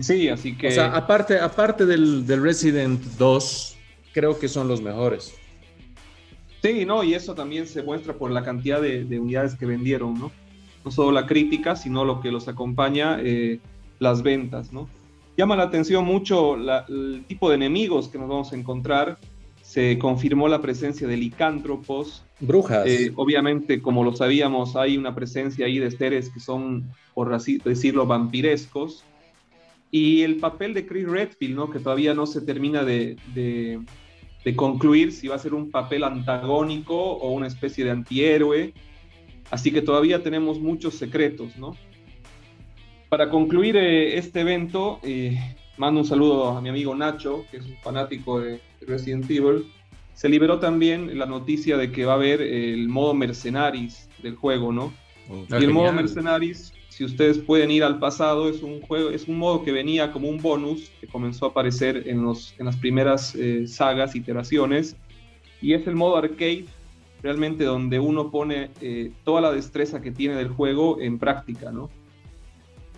[0.00, 0.66] Sí, así que...
[0.66, 3.76] O sea, aparte, aparte del, del Resident 2,
[4.12, 5.36] creo que son los mejores.
[6.60, 10.14] Sí, no, y eso también se muestra por la cantidad de, de unidades que vendieron,
[10.14, 10.32] ¿no?
[10.84, 13.60] No solo la crítica, sino lo que los acompaña, eh,
[14.00, 14.88] las ventas, ¿no?
[15.36, 19.18] Llama la atención mucho la- el tipo de enemigos que nos vamos a encontrar.
[19.76, 22.24] Se confirmó la presencia de licántropos.
[22.40, 22.86] Brujas.
[22.86, 27.58] Eh, obviamente, como lo sabíamos, hay una presencia ahí de seres que son, por así
[27.62, 29.04] decirlo, vampirescos.
[29.90, 31.68] Y el papel de Chris Redfield, ¿no?
[31.68, 33.78] Que todavía no se termina de, de-
[34.46, 38.72] de concluir si va a ser un papel antagónico o una especie de antihéroe.
[39.50, 41.76] Así que todavía tenemos muchos secretos, ¿no?
[43.10, 45.36] Para concluir eh, este evento, eh,
[45.76, 49.66] mando un saludo a mi amigo Nacho, que es un fanático de Resident Evil.
[50.14, 54.72] Se liberó también la noticia de que va a haber el modo Mercenaries del juego,
[54.72, 54.92] ¿no?
[55.50, 56.04] Ah, y el modo genial.
[56.04, 60.12] Mercenaries, si ustedes pueden ir al pasado, es un juego, es un modo que venía
[60.12, 64.96] como un bonus que comenzó a aparecer en, los, en las primeras eh, sagas, iteraciones,
[65.60, 66.64] y es el modo arcade,
[67.22, 71.90] realmente donde uno pone eh, toda la destreza que tiene del juego en práctica, ¿no?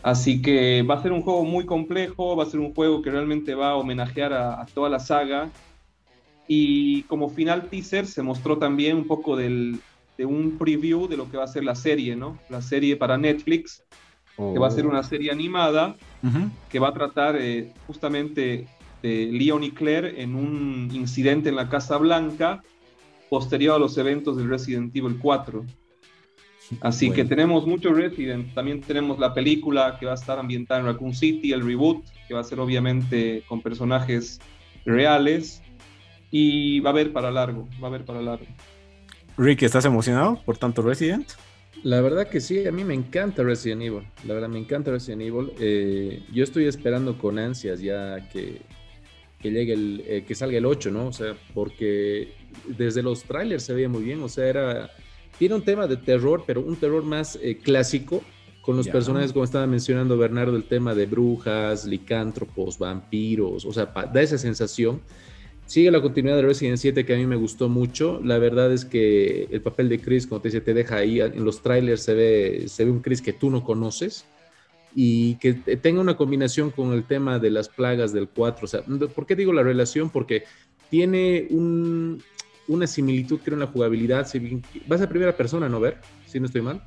[0.03, 3.11] Así que va a ser un juego muy complejo, va a ser un juego que
[3.11, 5.51] realmente va a homenajear a, a toda la saga.
[6.49, 9.79] Y como final teaser se mostró también un poco del,
[10.17, 12.39] de un preview de lo que va a ser la serie, ¿no?
[12.49, 13.85] La serie para Netflix,
[14.37, 16.51] que va a ser una serie animada Ujú.
[16.71, 18.67] que va a tratar eh, justamente
[19.03, 22.63] de Leon y Claire en un incidente en la Casa Blanca
[23.29, 25.65] posterior a los eventos del Resident Evil 4.
[26.81, 30.87] Así que tenemos mucho Resident, también tenemos la película que va a estar ambientada en
[30.87, 34.39] Raccoon City, el reboot, que va a ser obviamente con personajes
[34.85, 35.63] reales,
[36.31, 38.47] y va a haber para largo, va a haber para largo.
[39.37, 41.29] Rick, ¿estás emocionado por tanto Resident?
[41.85, 44.03] La verdad que sí, a mí me encanta Resident Evil.
[44.27, 45.53] La verdad me encanta Resident Evil.
[45.61, 48.63] Eh, yo estoy esperando con ansias ya que,
[49.41, 51.07] que llegue el, eh, que salga el 8, ¿no?
[51.07, 52.33] O sea, porque
[52.67, 54.23] desde los trailers se veía muy bien.
[54.23, 54.91] O sea, era
[55.39, 58.23] tiene un tema de terror, pero un terror más eh, clásico,
[58.61, 63.87] con los personajes, como estaba mencionando Bernardo, el tema de brujas, licántropos, vampiros, o sea,
[63.87, 65.01] da esa sensación.
[65.69, 68.23] Sigue la continuidad de Resident 7 que a mí me gustó mucho.
[68.25, 71.21] La verdad es que el papel de Chris, como te dice, te deja ahí.
[71.21, 74.25] En los trailers se ve, se ve un Chris que tú no conoces
[74.95, 78.65] y que tenga una combinación con el tema de las plagas del 4.
[78.65, 78.81] O sea,
[79.15, 80.09] ¿por qué digo la relación?
[80.09, 80.45] Porque
[80.89, 82.23] tiene un,
[82.67, 84.27] una similitud, creo, en la jugabilidad.
[84.27, 85.99] Si vas a primera persona, ¿no, Ver?
[86.25, 86.83] Si no estoy mal.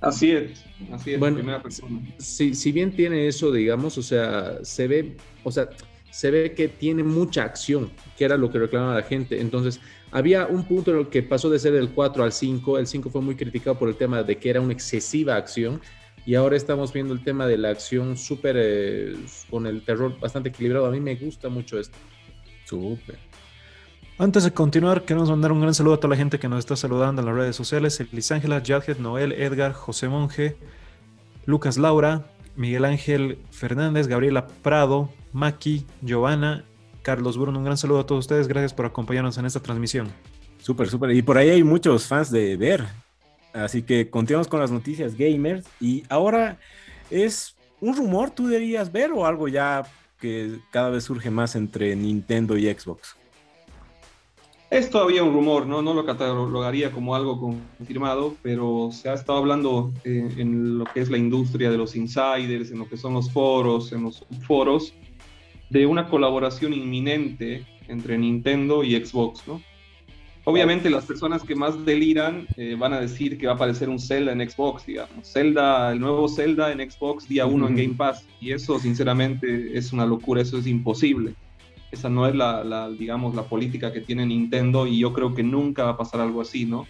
[0.00, 1.20] Así es, así es.
[1.20, 2.00] Bueno, primera persona.
[2.18, 5.68] Si, si bien tiene eso, digamos, o sea, se ve, o sea,
[6.16, 9.38] se ve que tiene mucha acción, que era lo que reclamaba la gente.
[9.38, 12.78] Entonces, había un punto en el que pasó de ser del 4 al 5.
[12.78, 15.78] El 5 fue muy criticado por el tema de que era una excesiva acción.
[16.24, 19.14] Y ahora estamos viendo el tema de la acción súper, eh,
[19.50, 20.86] con el terror bastante equilibrado.
[20.86, 21.98] A mí me gusta mucho esto.
[22.64, 23.18] Súper.
[24.16, 26.76] Antes de continuar, queremos mandar un gran saludo a toda la gente que nos está
[26.76, 28.00] saludando en las redes sociales.
[28.00, 30.56] Elisángela, Jadhead, Noel, Edgar, José Monje,
[31.44, 36.64] Lucas Laura, Miguel Ángel Fernández, Gabriela Prado, Maki, Giovanna,
[37.02, 37.58] Carlos Bruno.
[37.58, 38.48] Un gran saludo a todos ustedes.
[38.48, 40.08] Gracias por acompañarnos en esta transmisión.
[40.58, 41.10] Súper, súper.
[41.10, 42.86] Y por ahí hay muchos fans de ver.
[43.52, 45.66] Así que continuamos con las noticias gamers.
[45.78, 46.58] Y ahora
[47.10, 49.82] es un rumor, tú deberías ver o algo ya
[50.18, 53.14] que cada vez surge más entre Nintendo y Xbox.
[54.70, 55.82] Es todavía un rumor, ¿no?
[55.82, 57.38] no lo catalogaría como algo
[57.78, 61.94] confirmado, pero se ha estado hablando eh, en lo que es la industria de los
[61.94, 64.92] insiders, en lo que son los foros, en los foros,
[65.70, 69.60] de una colaboración inminente entre Nintendo y Xbox, ¿no?
[70.48, 73.98] Obviamente las personas que más deliran eh, van a decir que va a aparecer un
[73.98, 75.26] Zelda en Xbox, digamos.
[75.32, 78.24] Zelda, el nuevo Zelda en Xbox día uno en Game Pass.
[78.40, 81.34] Y eso sinceramente es una locura, eso es imposible.
[81.90, 85.82] Esa no es la, digamos, la política que tiene Nintendo y yo creo que nunca
[85.82, 86.86] va a pasar algo así, ¿no?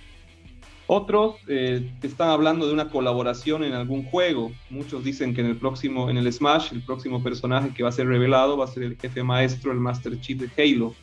[0.89, 4.53] Otros eh, están hablando de una colaboración en algún juego.
[4.71, 7.93] Muchos dicen que en el próximo, en el Smash, el próximo personaje que va a
[7.93, 10.95] ser revelado va a ser el jefe maestro, el Master Chief de Halo.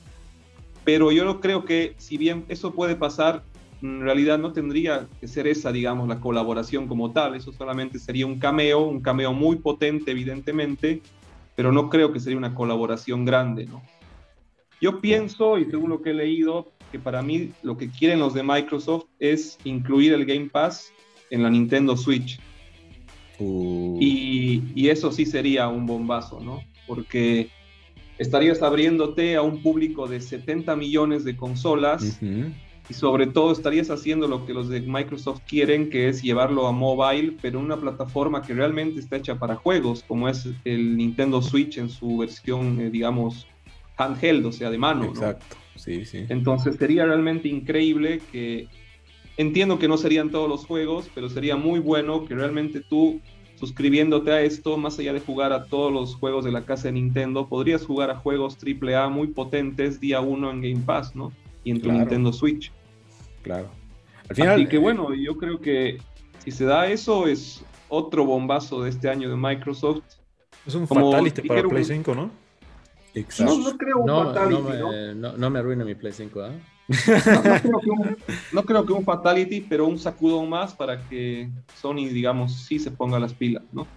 [0.85, 3.43] Pero yo no creo que, si bien eso puede pasar,
[3.81, 7.35] en realidad no tendría que ser esa, digamos, la colaboración como tal.
[7.35, 11.01] Eso solamente sería un cameo, un cameo muy potente, evidentemente,
[11.55, 13.81] pero no creo que sería una colaboración grande, ¿no?
[14.79, 18.35] Yo pienso, y según lo que he leído, que para mí lo que quieren los
[18.35, 20.93] de Microsoft es incluir el Game Pass
[21.31, 22.39] en la Nintendo Switch.
[23.39, 23.97] Uh.
[23.99, 26.61] Y, eso sí sería un bombazo, ¿no?
[26.85, 27.49] Porque
[28.19, 34.27] estarías abriéndote a un público de 70 millones de consolas y sobre todo estarías haciendo
[34.27, 38.53] lo que los de Microsoft quieren, que es llevarlo a mobile, pero una plataforma que
[38.53, 43.47] realmente está hecha para juegos, como es el Nintendo Switch en su versión, eh, digamos,
[43.97, 45.05] handheld, o sea, de mano.
[45.05, 46.25] Exacto, sí, sí.
[46.29, 48.67] Entonces sería realmente increíble que,
[49.37, 53.19] entiendo que no serían todos los juegos, pero sería muy bueno que realmente tú
[53.55, 56.93] suscribiéndote a esto, más allá de jugar a todos los juegos de la casa de
[56.93, 61.31] Nintendo, podrías jugar a juegos AAA muy potentes día uno en Game Pass, ¿no?
[61.63, 62.71] y en tu Nintendo Switch.
[63.41, 63.69] Claro.
[64.29, 65.97] Al final, Así que bueno, yo creo que
[66.39, 70.03] si se da eso es otro bombazo de este año de Microsoft.
[70.65, 72.31] Es un fatality para Play 5, ¿no?
[73.13, 73.57] Exacto.
[73.57, 75.37] No, no creo un no, fatality.
[75.37, 76.51] No me, arruine mi Play 5, ¿ah?
[78.51, 81.49] no, creo que un, fatality, pero un sacudón más para que
[81.79, 83.87] Sony, digamos, sí se ponga las pilas, ¿no?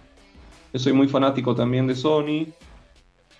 [0.73, 2.47] Yo soy muy fanático también de Sony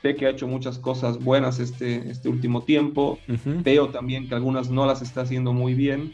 [0.01, 3.19] sé que ha hecho muchas cosas buenas este, este último tiempo,
[3.63, 6.13] veo también que algunas no las está haciendo muy bien,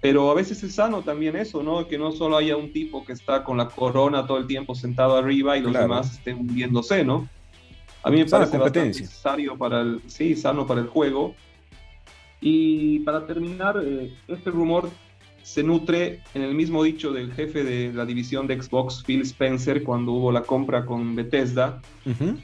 [0.00, 1.86] pero a veces es sano también eso, ¿no?
[1.86, 5.16] Que no solo haya un tipo que está con la corona todo el tiempo sentado
[5.16, 7.28] arriba y los demás estén hundiéndose, ¿no?
[8.04, 11.34] A mí me parece necesario para el, sí, sano para el juego.
[12.40, 14.90] Y para terminar, eh, este rumor
[15.42, 19.82] se nutre en el mismo dicho del jefe de la división de Xbox, Phil Spencer,
[19.82, 21.80] cuando hubo la compra con Bethesda,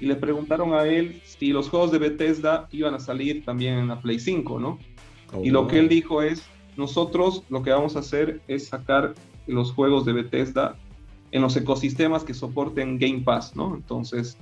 [0.01, 3.89] y le preguntaron a él si los juegos de Bethesda iban a salir también en
[3.89, 4.79] la Play 5, ¿no?
[5.43, 5.89] Y lo que él oh.
[5.89, 6.43] dijo es,
[6.77, 9.15] nosotros lo que vamos a hacer es sacar
[9.47, 10.77] los juegos de Bethesda
[11.33, 13.75] en los ecosistemas que soporten Game Pass, ¿no?
[13.75, 14.37] Entonces,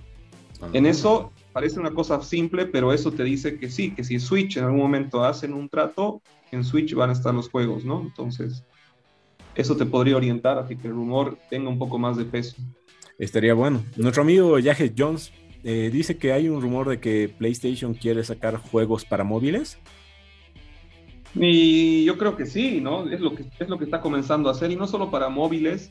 [0.72, 4.56] en eso parece una cosa simple, pero eso te dice que sí, que si Switch
[4.56, 8.00] en algún momento hacen un trato, en Switch van a estar los juegos, ¿no?
[8.00, 8.64] Entonces,
[9.54, 12.56] eso te podría orientar a que el rumor tenga un poco más de peso.
[13.18, 13.82] Estaría bueno.
[13.96, 15.32] Nuestro amigo Yajet Jones
[15.64, 19.78] eh, dice que hay un rumor de que PlayStation quiere sacar juegos para móviles.
[21.34, 23.08] Y yo creo que sí, ¿no?
[23.08, 25.90] Es lo que, es lo que está comenzando a hacer, y no solo para móviles,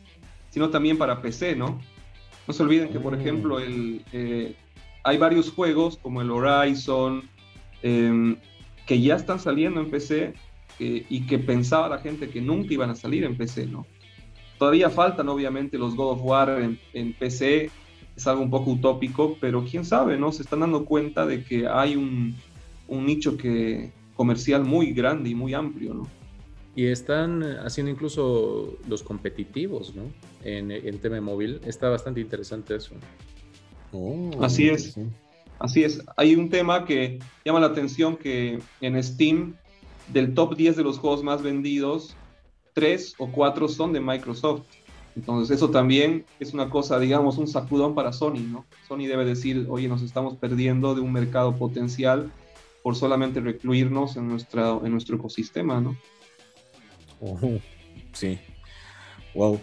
[0.50, 1.80] sino también para PC, ¿no?
[2.48, 3.20] No se olviden que, por Mm.
[3.22, 4.54] ejemplo, el, eh,
[5.04, 7.24] hay varios juegos como el Horizon
[7.84, 8.38] em,
[8.86, 10.34] que ya están saliendo en PC
[10.80, 13.86] eh, y que pensaba la gente que nunca iban a salir en PC, ¿no?
[14.58, 17.70] Todavía faltan, obviamente, los God of War en, en PC,
[18.16, 20.32] es algo un poco utópico, pero quién sabe, ¿no?
[20.32, 22.36] Se están dando cuenta de que hay un,
[22.88, 26.08] un nicho que, comercial muy grande y muy amplio, ¿no?
[26.78, 30.04] Y están haciendo incluso los competitivos, ¿no?
[30.44, 31.60] En, en tema móvil.
[31.66, 32.94] Está bastante interesante eso.
[33.92, 34.96] Oh, Así es.
[35.60, 39.56] Así es, hay un tema que llama la atención que en Steam,
[40.14, 42.16] del top 10 de los juegos más vendidos,
[42.74, 44.62] 3 o 4 son de Microsoft.
[45.16, 48.66] Entonces eso también es una cosa, digamos, un sacudón para Sony, ¿no?
[48.88, 52.32] Sony debe decir, oye, nos estamos perdiendo de un mercado potencial
[52.84, 55.98] por solamente recluirnos en, nuestra, en nuestro ecosistema, ¿no?
[57.20, 57.60] Oh,
[58.14, 58.38] sí.
[59.34, 59.60] Wow.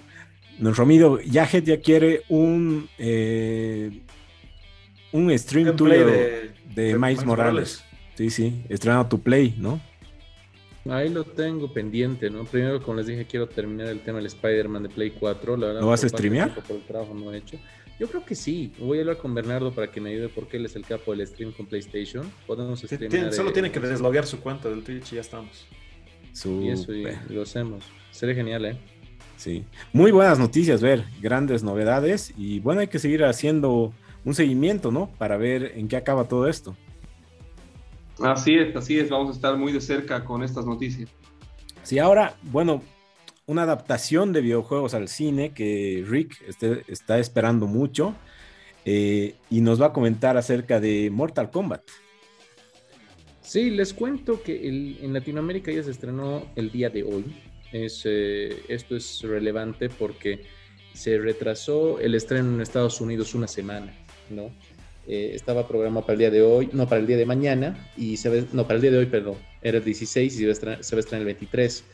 [0.58, 4.02] Nuestro amigo Yajet ya quiere un eh,
[5.12, 7.84] un stream tuyo de- de, de Miles Miles Morales.
[8.16, 9.80] Sí, sí, estrenado tu play, ¿no?
[10.88, 12.44] Ahí lo tengo pendiente, ¿no?
[12.44, 15.56] Primero, como les dije, quiero terminar el tema del Spider-Man de Play 4.
[15.56, 16.54] La verdad, ¿Lo vas por a streamear?
[16.54, 17.58] Por el trabajo no he hecho.
[17.98, 18.70] Yo creo que sí.
[18.78, 21.26] Voy a hablar con Bernardo para que me ayude porque él es el capo del
[21.26, 22.30] stream con PlayStation.
[22.46, 23.32] Podemos streamear.
[23.32, 25.66] solo eh, tiene que desloguear su cuenta del Twitch y ya estamos.
[26.44, 27.84] Y eso y lo hacemos.
[28.10, 28.78] Sería genial, ¿eh?
[29.36, 29.64] Sí.
[29.92, 33.92] Muy buenas noticias, ver, grandes novedades y bueno, hay que seguir haciendo
[34.24, 35.10] un seguimiento, ¿no?
[35.18, 36.76] Para ver en qué acaba todo esto.
[38.20, 41.10] Así es, así es, vamos a estar muy de cerca con estas noticias.
[41.82, 42.82] Sí, ahora, bueno,
[43.46, 48.14] una adaptación de videojuegos al cine que Rick este- está esperando mucho
[48.84, 51.82] eh, y nos va a comentar acerca de Mortal Kombat.
[53.44, 57.24] Sí, les cuento que el- en Latinoamérica ya se estrenó el día de hoy.
[57.72, 60.40] Es, eh, esto es relevante porque
[60.94, 63.92] se retrasó el estreno en Estados Unidos una semana,
[64.30, 64.50] ¿no?
[65.06, 68.16] Eh, estaba programado para el día de hoy, no, para el día de mañana, y
[68.16, 70.50] se ve, no, para el día de hoy, perdón, era el 16 y se va
[70.50, 71.84] a estrenar, va a estrenar el 23.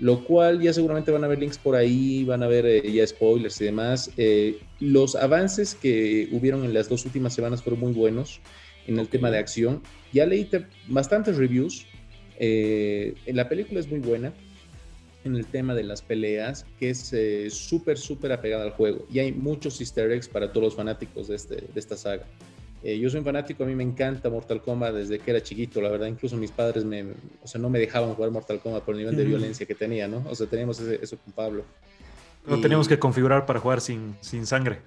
[0.00, 3.06] Lo cual ya seguramente van a ver links por ahí, van a ver eh, ya
[3.06, 4.10] spoilers y demás.
[4.16, 8.40] Eh, los avances que hubieron en las dos últimas semanas fueron muy buenos
[8.86, 9.82] en el tema de acción.
[10.12, 11.86] Ya leí te- bastantes reviews.
[12.38, 14.32] eh, la película es muy buena
[15.24, 19.06] en el tema de las peleas, que es eh, súper, súper apegada al juego.
[19.10, 22.24] Y hay muchos easter eggs para todos los fanáticos de, este, de esta saga.
[22.82, 25.80] Eh, yo soy un fanático, a mí me encanta Mortal Kombat desde que era chiquito,
[25.80, 27.04] la verdad, incluso mis padres me,
[27.42, 29.30] o sea, no me dejaban jugar Mortal Kombat por el nivel de Ujú.
[29.30, 30.22] violencia que tenía, ¿no?
[30.28, 31.64] O sea, teníamos ese- eso con Pablo.
[32.46, 34.78] Lo Y- teníamos que configurar para jugar sin, sin sangre.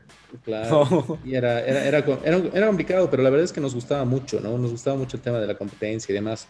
[0.46, 0.82] Claro.
[0.82, 4.06] Oh, Y era, era, era, era, era complicado, pero la verdad es que nos gustaba
[4.06, 4.58] mucho, ¿no?
[4.58, 6.48] Nos gustaba mucho el tema de la competencia y demás.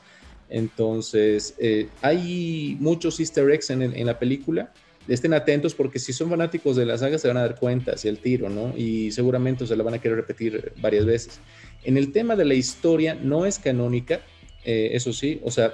[0.49, 4.71] Entonces, eh, hay muchos easter eggs en, el- en la película.
[5.07, 8.07] Estén atentos porque si son fanáticos de la saga se van a dar cuenta si
[8.07, 8.73] el tiro, ¿no?
[8.77, 11.39] Y seguramente se la van a querer repetir varias veces.
[11.83, 14.21] En el tema de la historia, no es canónica,
[14.65, 15.39] eh, eso sí.
[15.43, 15.73] O sea,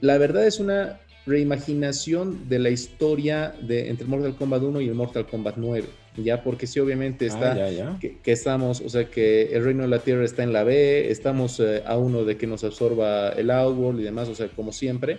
[0.00, 4.94] la verdad es una reimaginación de la historia de, entre Mortal Kombat 1 y el
[4.94, 5.84] Mortal Kombat 9.
[6.16, 7.98] Ya, porque sí, obviamente está ah, ya, ya.
[8.00, 11.10] que, que estamos, o sea, que el reino de la tierra está en la B,
[11.10, 14.72] estamos eh, a uno de que nos absorba el Outworld y demás, o sea, como
[14.72, 15.18] siempre.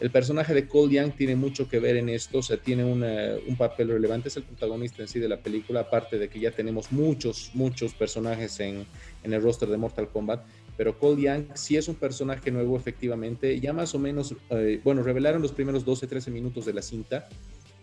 [0.00, 3.36] El personaje de Cole Young tiene mucho que ver en esto, o sea, tiene una-
[3.46, 6.50] un papel relevante, es el protagonista en sí de la película, aparte de que ya
[6.50, 8.84] tenemos muchos, muchos personajes en,
[9.22, 10.44] en el roster de Mortal Kombat,
[10.76, 15.02] pero Cole Young sí es un personaje nuevo efectivamente, ya más o menos, eh, bueno,
[15.02, 17.28] revelaron los primeros 12, 13 minutos de la cinta,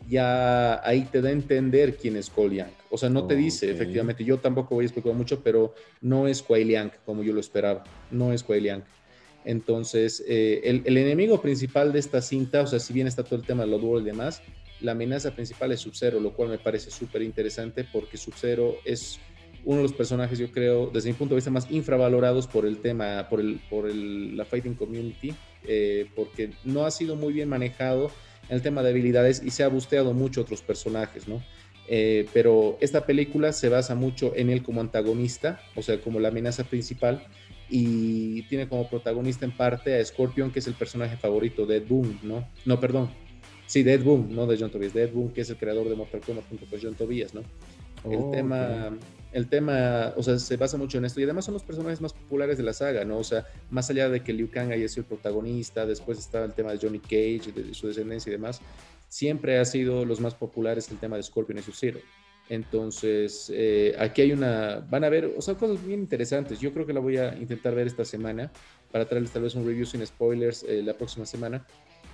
[0.10, 2.72] ya ahí te da a entender quién es Cole Young.
[2.90, 6.42] O sea, no te dice, efectivamente, yo tampoco voy a explicar mucho, pero no es
[6.42, 8.84] Kuai Liang como yo lo esperaba, no es Kuai Liang.
[9.46, 13.38] Entonces, eh, el, el enemigo principal de esta cinta, o sea, si bien está todo
[13.38, 14.42] el tema de World y demás,
[14.82, 19.20] la amenaza principal es Sub-Zero, lo cual me parece súper interesante porque Sub-Zero es
[19.64, 22.78] uno de los personajes, yo creo, desde mi punto de vista, más infravalorados por el
[22.78, 25.34] tema, por, el, por el- la fighting community,
[25.68, 28.12] eh, porque no ha sido muy bien manejado
[28.50, 31.44] en el tema de habilidades y se ha busteado mucho otros personajes, ¿no?
[31.88, 36.30] Eh, pero esta película se basa mucho en él como antagonista, o sea, como la
[36.30, 37.24] amenaza principal,
[37.70, 41.84] y tiene como protagonista en parte a Scorpion, que es el personaje favorito de Ed
[41.88, 42.48] Boon, ¿no?
[42.66, 43.10] No, perdón.
[43.66, 45.88] Sí, de Ed Boon, no de John Tobias, de Ed Boon, que es el creador
[45.88, 47.42] de Mortal Kombat junto con John Tobias, ¿no?
[48.10, 48.98] El Oh, tema,
[49.32, 52.14] el tema, o sea, se basa mucho en esto y además son los personajes más
[52.14, 53.18] populares de la saga, ¿no?
[53.18, 56.54] O sea, más allá de que Liu Kang haya sido el protagonista, después está el
[56.54, 58.62] tema de Johnny Cage, de su descendencia y demás,
[59.08, 62.00] siempre ha sido los más populares el tema de Scorpion y Sub-Zero.
[62.50, 66.60] Entonces, eh, aquí hay una, van a ver, o sea, cosas bien interesantes.
[66.60, 68.52] Yo creo que la voy a intentar ver esta semana
[68.92, 71.66] para traerles tal vez un review sin spoilers eh, la próxima semana.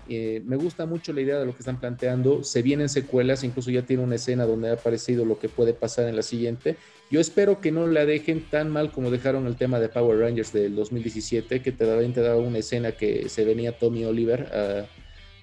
[0.09, 2.43] Eh, me gusta mucho la idea de lo que están planteando.
[2.43, 6.07] Se vienen secuelas, incluso ya tiene una escena donde ha aparecido lo que puede pasar
[6.07, 6.75] en la siguiente.
[7.09, 10.51] Yo espero que no la dejen tan mal como dejaron el tema de Power Rangers
[10.53, 14.87] del 2017, que te daba una escena que se venía Tommy Oliver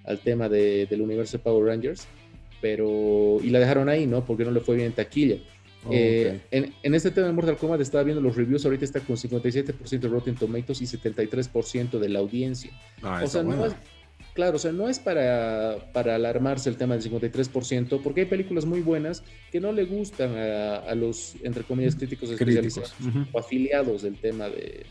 [0.05, 2.07] al tema del universo de Power Rangers,
[2.61, 4.25] pero y la dejaron ahí, ¿no?
[4.25, 5.37] Porque no le fue bien en taquilla.
[5.87, 9.17] Oh, eh, en, este tema de Mortal Kombat estaba viendo los reviews, ahorita está con
[9.17, 12.71] 57% de Rotten Tomatoes y 73% de la audiencia.
[13.03, 13.75] Ah, o sea, no es,
[14.35, 18.65] Claro, o sea, no es para, para alarmarse el tema del 53%, porque hay películas
[18.65, 19.23] muy buenas
[19.53, 22.95] que no le gustan a, los, entre comillas, críticos especializados
[23.33, 24.87] o afiliados del tema de,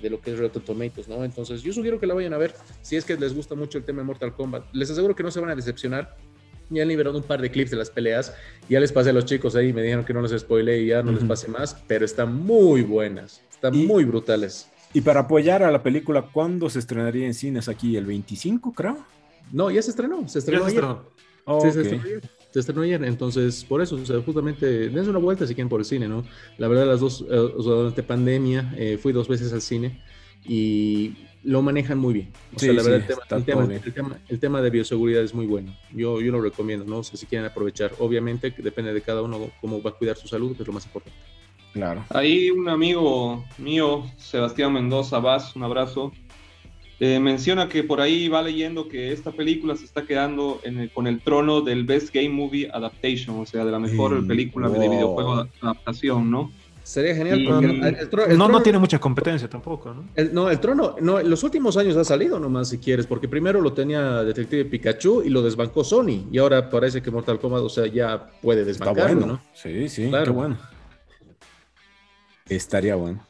[0.00, 1.22] de lo que es Rotten Tomatoes, ¿no?
[1.22, 3.84] Entonces, yo sugiero que la vayan a ver si es que les gusta mucho el
[3.84, 4.64] tema de Mortal Kombat.
[4.72, 6.16] Les aseguro que no se van a decepcionar.
[6.70, 8.34] Ya han liberado un par de clips de las peleas.
[8.68, 11.02] Ya les pasé a los chicos ahí, me dijeron que no les spoilé y ya
[11.02, 14.68] no les pase más, pero están muy buenas, están muy brutales.
[14.94, 17.96] Y para apoyar a la película, ¿cuándo se estrenaría en cines aquí?
[17.96, 19.04] ¿El 25, creo?
[19.52, 20.26] No, ya se estrenó.
[20.28, 20.84] Se estrenó ayer.
[22.50, 23.04] se, estrenó ayer.
[23.04, 26.24] Entonces, por eso, o sea, justamente, dense una vuelta si quieren por el cine, ¿no?
[26.56, 30.02] La verdad, las dos, eh, o sea, durante pandemia, eh, fui dos veces al cine
[30.44, 32.32] y lo manejan muy bien.
[32.54, 35.76] O sea, la verdad, el, tema, el, tema, de bioseguridad es muy bueno.
[35.92, 36.98] Yo, yo lo recomiendo, ¿no?
[36.98, 40.28] O sea, si quieren aprovechar, obviamente, depende de cada uno cómo va a cuidar su
[40.28, 41.18] salud, que es lo más importante.
[41.78, 42.04] Claro.
[42.10, 46.10] Ahí un amigo mío, Sebastián Mendoza Vaz, un abrazo,
[46.98, 50.60] eh, menciona que por ahí va leyendo que esta película se está quedando
[50.92, 54.88] con el trono del Best Game Movie Adaptation, o sea, de la mejor película de
[54.88, 56.50] videojuego de adaptación, ¿no?
[56.82, 60.04] Sería genial porque no, no tiene mucha competencia tampoco, ¿no?
[60.32, 63.60] no, el trono, no, en los últimos años ha salido nomás si quieres, porque primero
[63.60, 67.68] lo tenía Detective Pikachu y lo desbancó Sony, y ahora parece que Mortal Kombat, o
[67.68, 69.40] sea, ya puede desbancarlo, ¿no?
[69.52, 70.56] Sí, sí, qué bueno.
[72.48, 73.24] Estaría bueno.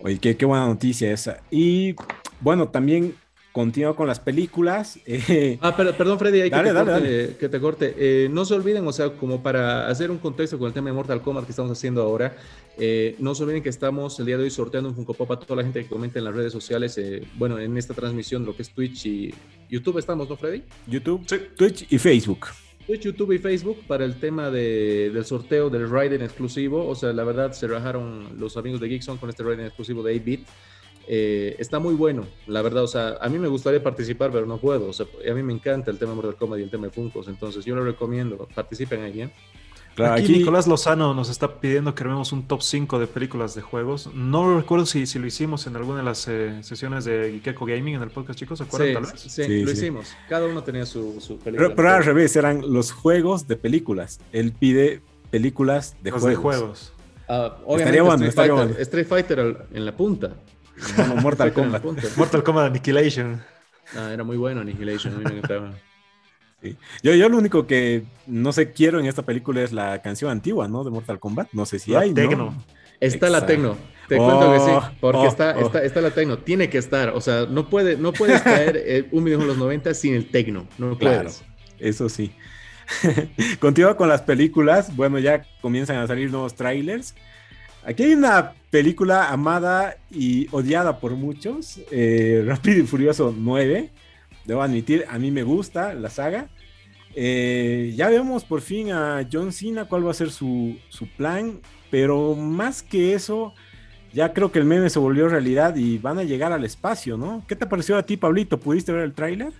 [0.00, 1.40] Oye, qué, qué buena noticia esa.
[1.50, 1.94] Y
[2.40, 3.14] bueno, también
[3.52, 4.98] continúa con las películas.
[5.32, 7.94] Eh, ah, pero, perdón, Freddy, hay que, te corte, que te corte.
[7.98, 10.94] Eh, no se olviden, o sea, como para hacer un contexto con el tema de
[10.94, 12.36] Mortal Kombat que estamos haciendo ahora,
[12.78, 15.38] eh, no se olviden que estamos el día de hoy sorteando un Funko Pop a
[15.38, 17.00] toda la gente que comenta en las redes sociales,
[17.36, 19.34] bueno, en esta transmisión, lo que es Twitch y
[19.68, 20.62] YouTube estamos, ¿no, Freddy?
[20.86, 21.24] YouTube,
[21.56, 22.46] Twitch y Facebook.
[22.98, 26.86] YouTube y Facebook para el tema del sorteo del Raiden exclusivo.
[26.88, 30.14] O sea, la verdad se rajaron los amigos de Geekson con este Raiden exclusivo de
[30.16, 30.46] 8-bit.
[31.06, 32.84] Eh, está muy bueno, la verdad.
[32.84, 34.88] O sea, a mí me gustaría participar, pero no puedo.
[34.88, 36.92] O sea, a mí me encanta el tema de Mortal Kombat y el tema de
[36.92, 37.28] Funkos.
[37.28, 38.48] Entonces, yo lo recomiendo.
[38.54, 39.30] Participen ahí, ¿eh?
[39.98, 44.10] Aquí, Nicolás Lozano nos está pidiendo que armemos un top 5 de películas de juegos.
[44.14, 47.96] No recuerdo si, si lo hicimos en alguna de las eh, sesiones de Gecko Gaming
[47.96, 48.58] en el podcast, chicos.
[48.58, 50.14] ¿Se acuerdan sí, Sí, lo hicimos.
[50.28, 51.74] Cada uno tenía su, película.
[51.74, 54.20] Pero, al revés, eran los juegos de películas.
[54.32, 56.28] Él pide películas de juegos.
[56.30, 56.92] De juegos.
[57.28, 60.34] Ah, estaría bueno, Street, estaría Fighter, Street Fighter en la punta.
[61.22, 61.84] Mortal Kombat.
[62.16, 63.42] Mortal Kombat Annihilation.
[63.96, 65.14] Ah, era muy bueno Annihilation.
[65.14, 65.72] A mí me encantaba.
[67.02, 70.68] Yo, yo lo único que no sé quiero en esta película es la canción antigua,
[70.68, 70.84] ¿no?
[70.84, 71.48] De Mortal Kombat.
[71.52, 72.12] No sé si hay.
[72.12, 72.54] Tecno.
[73.00, 73.76] Está la Tecno.
[74.08, 75.66] Te cuento que sí, oh, porque oh, está, oh.
[75.66, 76.38] está, está, la Tecno.
[76.38, 77.10] Tiene que estar.
[77.10, 80.30] O sea, no, puede, no puedes caer eh, un video en los 90 sin el
[80.30, 80.66] Tecno.
[80.78, 81.30] No claro,
[81.78, 82.32] Eso sí.
[83.60, 84.94] Continúa con las películas.
[84.94, 87.14] Bueno, ya comienzan a salir nuevos trailers.
[87.84, 91.80] Aquí hay una película amada y odiada por muchos.
[91.90, 93.90] Eh, Rápido y Furioso 9
[94.44, 96.48] debo admitir, a mí me gusta la saga.
[97.14, 100.76] Eh, ya vemos por fin a John Cena cuál va a ser su,
[101.16, 101.60] plan,
[101.90, 103.52] pero más que eso,
[104.12, 107.44] ya creo que el meme se volvió realidad y van a llegar al espacio, ¿no?
[107.48, 108.60] ¿Qué te pareció a ti, Pablito?
[108.60, 109.52] ¿Pudiste ver el tráiler?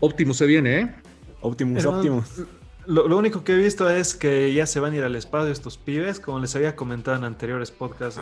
[0.00, 0.94] Optimus se viene, ¿eh?
[1.40, 2.42] Optimus, Optimus.
[2.86, 5.78] Lo, único que he visto es que ya se van a ir al espacio estos
[5.78, 8.20] pibes, como les había comentado en anteriores podcasts.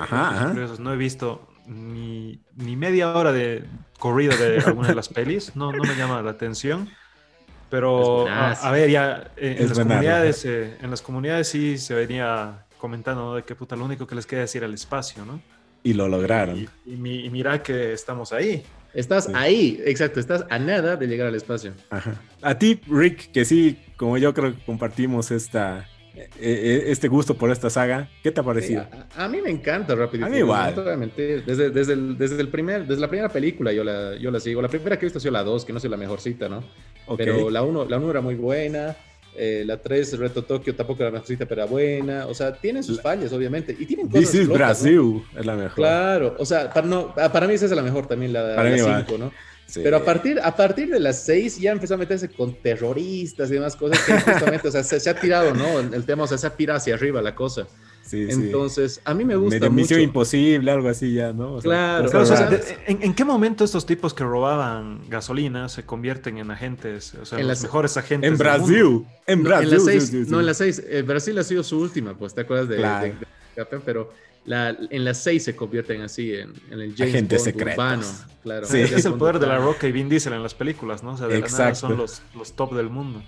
[0.78, 3.64] No he visto ni, ni media hora de
[3.98, 6.88] corrido de alguna de las pelis, no, no me llama la atención.
[7.70, 12.66] Pero a, ver, ya eh, en, las comunidades, eh, en las comunidades sí se venía
[12.76, 15.40] comentando de que puta, lo único que les queda es ir al espacio, ¿no?
[15.82, 16.68] Y lo lograron.
[16.84, 18.62] Y, mira que estamos ahí.
[18.92, 21.72] Estás ahí, exacto, estás a nada de llegar al espacio.
[22.42, 25.88] A ti, Rick, que sí, como yo creo que compartimos esta,
[26.38, 28.08] este gusto por esta saga.
[28.22, 28.86] ¿Qué te ha parecido?
[29.16, 30.26] a, mí me encanta Rápido.
[30.26, 30.74] A mí igual.
[31.16, 34.60] Desde, desde, el, desde, el primer, desde la primera película yo la, yo la sigo.
[34.60, 36.62] La primera que he visto ha sido la 2, que no es la mejorcita, ¿no?
[37.16, 38.96] Pero la 1 la uno era muy buena.
[39.34, 42.26] Eh, la 3, Reto Tokio, tampoco era la mejorcita, pero era buena.
[42.26, 43.74] O sea, tienen sus fallas, obviamente.
[43.78, 44.92] Y tienen cosas This is locas, ¿no?
[44.92, 45.74] Brasil, es la mejor.
[45.74, 48.74] Claro, o sea, para, no, para mí esa es la mejor también, la, Para la
[48.74, 49.04] mí igual.
[49.06, 49.32] 5, ¿no?
[49.72, 49.80] Sí.
[49.82, 53.54] Pero a partir, a partir de las 6 ya empezó a meterse con terroristas y
[53.54, 55.78] demás cosas que justamente, o sea, se, se ha tirado, ¿no?
[55.80, 57.66] El, el tema, o sea, se ha pirado hacia arriba la cosa.
[58.04, 58.32] Sí, sí.
[58.32, 59.80] Entonces, a mí me gusta Medio mucho.
[59.82, 61.54] Misión imposible, algo así ya, ¿no?
[61.54, 61.70] O sea,
[62.10, 62.50] Claro, o sea,
[62.86, 67.38] ¿en, en qué momento estos tipos que robaban gasolina se convierten en agentes, o sea,
[67.38, 68.30] En los las- mejores agentes?
[68.30, 68.66] en del mundo?
[68.66, 69.68] Brasil, en No, Brasil.
[69.68, 70.30] en la sí, 6, sí, sí.
[70.30, 73.04] no, en la 6, eh, Brasil ha sido su última, pues, ¿te acuerdas de, Claro.
[73.06, 73.26] de- de
[73.84, 74.12] Pero
[74.44, 77.74] la, en las 6 se convierten así en, en el James Agentes Bond secretos.
[77.78, 78.07] urbano.
[78.42, 78.78] Claro, Sí.
[78.80, 79.59] Es el poder de la.
[79.62, 81.12] Roca y Vin Diesel en las películas, ¿no?
[81.12, 81.88] O sea, de la nada Exacto.
[81.88, 83.22] son los, los top del mundo.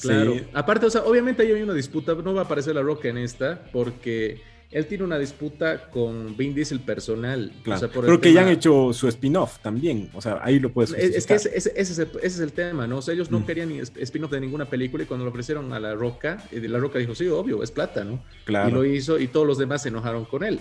[0.00, 0.32] Claro.
[0.34, 0.46] Sí.
[0.52, 3.18] Aparte, o sea, obviamente ahí hay una disputa, no va a aparecer la Roca en
[3.18, 4.40] esta, porque
[4.70, 7.52] él tiene una disputa con Vin Diesel personal.
[7.62, 7.76] Claro.
[7.76, 10.10] O sea, por el Creo que ya han hecho su spin-off también.
[10.14, 11.58] O sea, ahí lo puedes Es, es que ese, justificar.
[11.58, 12.98] ese- ese es el, ese es el tema, ¿no?
[12.98, 13.46] O sea, ellos no Mm.
[13.46, 16.98] querían spin-off de ninguna película y cuando lo ofrecieron a La Roca, eh, La Roca
[16.98, 18.22] dijo, sí, obvio, es plata, ¿no?
[18.44, 18.68] Claro.
[18.68, 20.58] Y lo hizo y todos los demás se enojaron con él.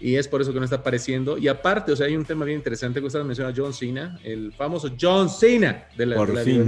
[0.00, 1.38] Y es por eso que no está apareciendo.
[1.38, 4.18] Y aparte, o sea, hay un tema bien interesante que usted menciona a John Cena,
[4.24, 6.66] el famoso John Cena de la, de la fin.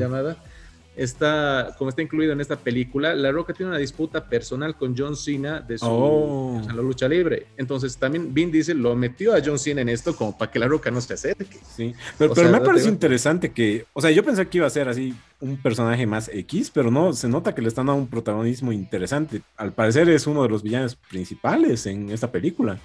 [0.97, 5.16] Está, como está incluido en esta película, La Roca tiene una disputa personal con John
[5.16, 6.62] Cena de su Oh.
[6.66, 7.47] la lucha libre.
[7.57, 10.68] Entonces también Vin Diesel lo metió a John Cena en esto como para que La
[10.68, 11.59] Roca no se acerque.
[11.76, 14.66] Sí, pero, pero sea, me no parece interesante que, o sea, yo pensé que iba
[14.66, 18.03] a ser así un personaje más X, pero no, se nota que le están dando
[18.03, 19.42] un protagonismo interesante.
[19.57, 22.78] Al parecer es uno de los villanos principales en esta película.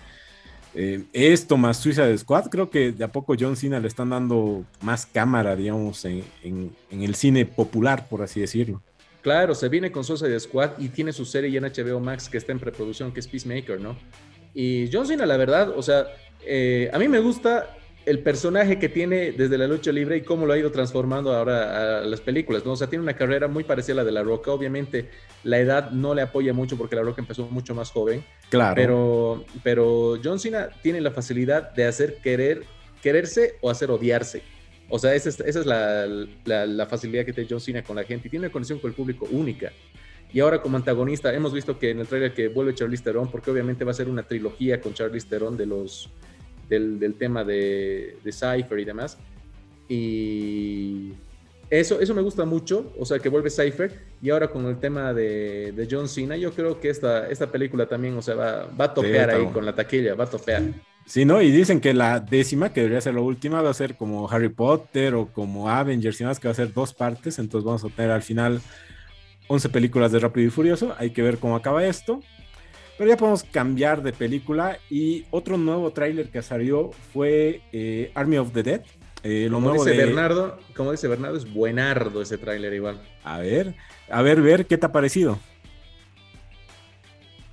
[0.76, 4.64] Eh, esto más Suicide Squad, creo que de a poco John Cena le están dando
[4.82, 8.82] más cámara, digamos, en, en- en el cine popular, por así decirlo.
[9.22, 12.52] Claro, se viene con Suicide Squad y tiene su serie en HBO Max que está
[12.52, 13.98] en preproducción, que es Peacemaker, ¿no?
[14.54, 16.06] Y John Cena, la verdad, o sea,
[16.46, 17.76] eh, a mí me gusta
[18.06, 22.00] el personaje que tiene desde la lucha libre y cómo lo ha ido transformando ahora
[22.00, 22.72] a las películas, ¿no?
[22.72, 24.52] O sea, tiene una carrera muy parecida a la de La Roca.
[24.52, 25.10] Obviamente,
[25.44, 28.24] la edad no le apoya mucho porque La Roca empezó mucho más joven.
[28.50, 28.76] Claro.
[28.76, 32.64] Pero, pero John Cena tiene la facilidad de hacer querer,
[33.04, 34.42] quererse o hacer odiarse.
[34.90, 36.08] O sea, esa es, esa es la,
[36.46, 38.90] la- la facilidad que tiene John Cena con la gente y tiene una conexión con
[38.90, 39.72] el público única.
[40.34, 43.52] Y ahora como antagonista, hemos visto que en el trailer que vuelve Charlize Theron, porque
[43.52, 46.10] obviamente va a ser una trilogía con Charlize Theron de los,
[46.70, 49.18] del, del tema de, de Cypher y demás.
[49.90, 51.14] Y
[51.70, 53.92] eso, eso me gusta mucho, o sea, que vuelve Cypher.
[54.22, 57.88] Y ahora con el tema de, de John Cena, yo creo que esta, esta película
[57.88, 60.64] también, o sea, va, va a topear está ahí con la taquilla, va a topear.
[61.06, 61.42] Sí, ¿no?
[61.42, 64.50] Y dicen que la décima, que debería ser la última, va a ser como Harry
[64.50, 67.40] Potter o como Avengers y más, que va a ser dos partes.
[67.40, 68.62] Entonces vamos a tener al final
[69.48, 70.94] 11 películas de Rápido y Furioso.
[71.00, 72.22] Hay que ver cómo acaba esto.
[73.00, 74.78] Pero ya podemos cambiar de película.
[74.90, 78.82] Y otro nuevo tráiler que salió fue eh, Army of the Dead.
[79.24, 80.06] Eh, lo Como nuevo dice de...
[80.06, 83.02] Bernardo, como dice Bernardo, es buenardo ese tráiler igual.
[83.24, 83.74] A ver,
[84.10, 85.40] a ver, ver, ¿qué te ha parecido?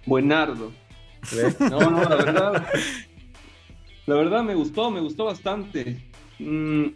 [0.04, 0.72] Buenardo.
[1.32, 1.60] ¿Ves?
[1.60, 2.66] No, no, la verdad.
[4.06, 5.96] La verdad me gustó, me gustó bastante.
[6.40, 6.86] Mm,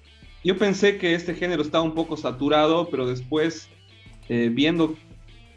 [0.43, 3.69] yo pensé que este género estaba un poco saturado, pero después,
[4.29, 4.97] eh, viendo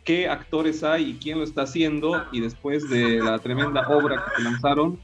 [0.04, 4.44] qué actores hay y quién lo está haciendo, y después de la tremenda obra que
[4.44, 5.00] lanzaron,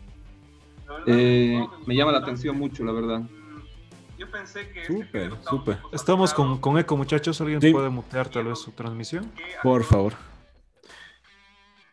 [1.07, 3.21] eh, me llama la atención mucho, la verdad.
[4.17, 5.77] Yo pensé que Súper, súper.
[5.93, 7.39] Estamos con, con eco, muchachos.
[7.39, 7.71] ¿Alguien Sí.
[7.71, 9.31] puede mutear tal vez su transmisión?
[9.63, 10.13] Por favor.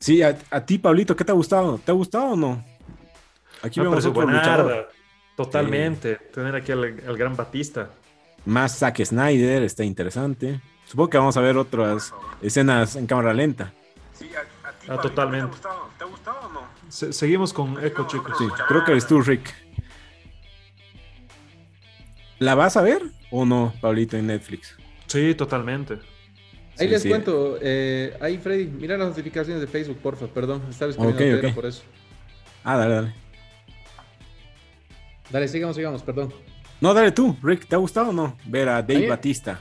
[0.01, 1.79] Sí, a, a ti, Pablito, ¿qué te ha gustado?
[1.79, 2.65] ¿Te ha gustado o no?
[3.63, 4.91] Aquí Me vemos parece otro luchador.
[5.37, 6.17] Totalmente.
[6.17, 7.91] Tener aquí al, al gran Batista.
[8.45, 10.61] Más Zack Snyder, está interesante.
[10.87, 13.73] Supongo que vamos a ver otras escenas en cámara lenta.
[14.89, 15.57] Ah, totalmente.
[15.99, 16.61] ¿Te ha gustado o no?
[16.89, 18.39] Se- seguimos con eco, chicos.
[18.39, 19.53] Sí, creo que eres tú, Rick.
[22.39, 24.77] ¿La vas a ver o no, Pablito, en Netflix?
[25.07, 25.95] Sí, totalmente.
[26.79, 27.09] Ahí Sí, les sí.
[27.09, 31.67] cuento, eh, ahí Freddy, mira las notificaciones de Facebook, porfa, perdón, estaba escribiendo a por
[31.67, 31.83] eso.
[32.63, 33.15] Ah, dale, dale.
[35.31, 36.33] Dale, sigamos, sigamos, perdón.
[36.81, 38.37] No, dale tú, Rick, ¿te ha gustado o no?
[38.45, 39.59] Ver a Dave Batista.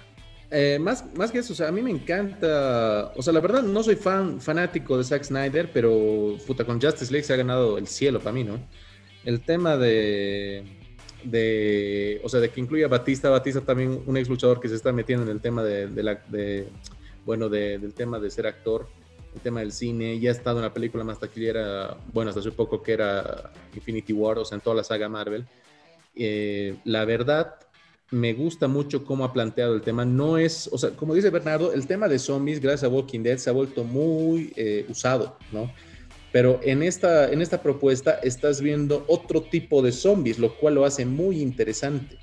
[0.58, 3.84] Eh, más, más que eso, o a mí me encanta, o sea, la verdad no
[3.84, 7.88] soy fan fanático de Zack Snyder, pero puta, con Justice League se ha ganado el
[7.88, 8.58] cielo para mí, ¿no?
[9.26, 10.64] El tema de,
[11.26, 14.76] de, o sea, de que incluya a Batista, Batista también un ex luchador que se
[14.76, 16.68] está metiendo en el tema de,
[17.26, 18.88] bueno, de- del tema de ser actor,
[19.34, 22.52] el tema del cine, ya ha estado en la película más taquillera, bueno, hasta hace
[22.54, 25.46] poco que era Infinity War, o sea, en toda la saga Marvel.
[26.16, 27.56] Eh, la verdad,
[28.12, 30.06] me gusta mucho cómo ha planteado el tema.
[30.06, 33.38] No es, o sea, como dice Bernardo, el tema de zombies, gracias a Walking Dead,
[33.38, 35.72] se ha vuelto muy eh, usado, ¿no?
[36.32, 40.86] Pero en esta, en esta propuesta estás viendo otro tipo de zombies, lo cual lo
[40.86, 42.18] hace muy interesante.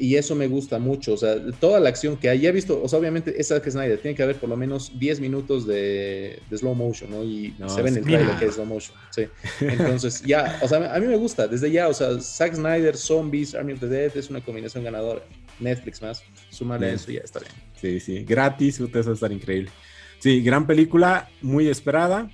[0.00, 1.12] Y eso me gusta mucho.
[1.12, 3.68] O sea, toda la acción que hay, ya he visto, o sea, obviamente es Zack
[3.68, 7.22] Snyder, tiene que haber por lo menos 10 minutos de, de slow motion, ¿no?
[7.22, 8.96] Y No, se ve en el trailer que es slow motion.
[9.10, 9.24] Sí.
[9.60, 13.54] Entonces, ya, o sea, a mí me gusta, desde ya, o sea, Zack Snyder, Zombies,
[13.54, 15.22] Army of the Dead es una combinación ganadora.
[15.60, 17.52] Netflix más, sumarle eso y ya está bien.
[17.76, 19.70] Sí, sí, gratis, eso va a estar increíble.
[20.18, 22.30] Sí, gran película, muy esperada.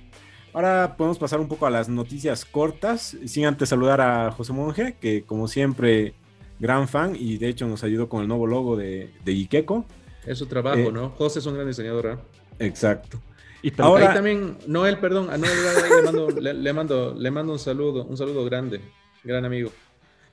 [0.53, 4.95] Ahora podemos pasar un poco a las noticias cortas, sin antes saludar a José Monje,
[4.99, 6.15] que como siempre,
[6.59, 9.85] gran fan y de hecho nos ayudó con el nuevo logo de, de Ikeko.
[10.25, 11.09] Es su trabajo, Eh, ¿no?
[11.11, 12.17] José es un gran diseñador, ¿eh?
[12.65, 13.21] Exacto.
[13.61, 15.51] Y Ahora- Ahí también, Noel, perdón, a Noel
[15.89, 18.81] le mando, le, le mando, le mando un saludo, un saludo grande,
[19.23, 19.71] gran amigo.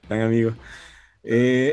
[0.09, 0.53] Gran amigo.
[1.22, 1.72] Eh,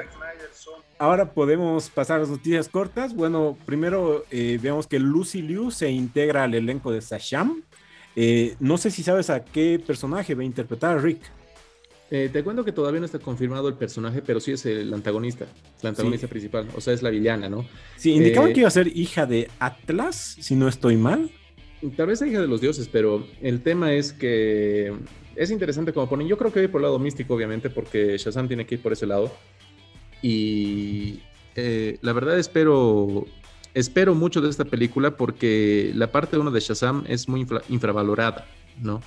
[0.98, 3.14] ahora podemos pasar a las noticias cortas.
[3.14, 7.64] Bueno, primero eh, vemos que Lucy Liu se integra al elenco de Sasham.
[8.16, 11.22] Eh, no sé si sabes a qué personaje va a interpretar a Rick.
[12.14, 15.46] Eh, te cuento que todavía no está confirmado el personaje, pero sí es el antagonista,
[15.82, 16.32] la antagonista Sí.
[16.32, 17.66] principal, o sea, es la villana, ¿no?
[17.96, 21.32] Sí, indicaban Eh, que iba a ser hija de Atlas, si no estoy mal.
[21.96, 24.94] Tal vez sea hija de los dioses, pero el tema es que
[25.38, 26.28] es interesante como ponen.
[26.28, 28.92] Yo creo que ir por el lado místico, obviamente, porque Shazam tiene que ir por
[28.92, 29.32] ese lado.
[30.22, 31.22] Y
[31.56, 33.26] eh, la verdad espero,
[33.74, 38.46] espero mucho de esta película porque la parte uno de Shazam es muy infra- infravalorada,
[38.82, 39.02] ¿no?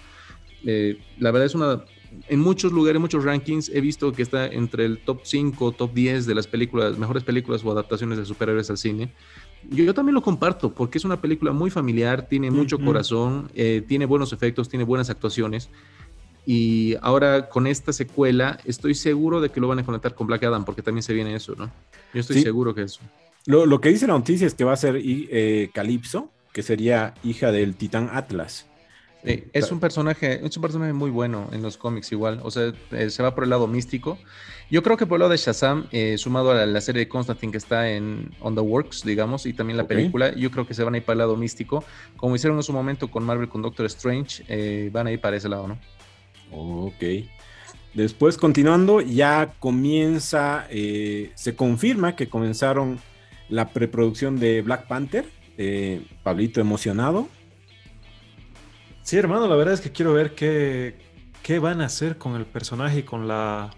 [0.65, 1.85] Eh, la verdad es una...
[2.29, 5.93] En muchos lugares, en muchos rankings, he visto que está entre el top 5, top
[5.93, 9.13] 10 de las películas, mejores películas o adaptaciones de superhéroes al cine.
[9.71, 13.83] Yo, yo también lo comparto porque es una película muy familiar, tiene mucho corazón, eh,
[13.87, 15.71] tiene buenos efectos, tiene buenas actuaciones.
[16.47, 20.43] Y ahora con esta secuela estoy seguro de que lo van a conectar con Black
[20.45, 21.71] Adam porque también se viene eso, ¿no?
[22.13, 22.43] Yo estoy Sí.
[22.43, 23.01] seguro que eso.
[23.47, 27.15] Lo, lo que dice la noticia es que va a ser eh, Calypso, que sería
[27.25, 28.67] hija del titán Atlas.
[29.27, 32.75] Eh, es un personaje, es un personaje muy bueno en los cómics igual, o sea,
[32.93, 34.19] eh, se va por el lado místico.
[34.71, 37.09] Yo creo que por el lado de Shazam, eh, sumado a la, la serie de
[37.09, 40.75] Constantine que está en On the Works, digamos, y también la película, yo creo que
[40.75, 41.85] se van a ir para el lado místico,
[42.17, 45.37] como hicieron en su momento con Marvel con Doctor Strange, eh, van a ir para
[45.37, 45.79] ese lado, ¿no?
[46.51, 47.03] Ok.
[47.95, 52.99] Después, continuando, ya comienza, se confirma que comenzaron
[53.49, 55.25] la preproducción de Black Panther.
[56.25, 57.29] Pablito emocionado.
[59.05, 60.97] Sí, hermano, la verdad es que quiero ver qué,
[61.43, 63.71] qué van a hacer con el personaje y con la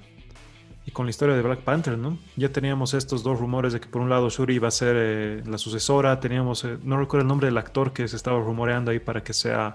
[0.86, 2.16] y con la historia de Black Panther, ¿no?
[2.36, 5.42] Ya teníamos estos dos rumores de que por un lado Shuri iba a ser eh,
[5.44, 9.00] la sucesora, teníamos, eh, no recuerdo el nombre del actor que se estaba rumoreando ahí
[9.00, 9.74] para que sea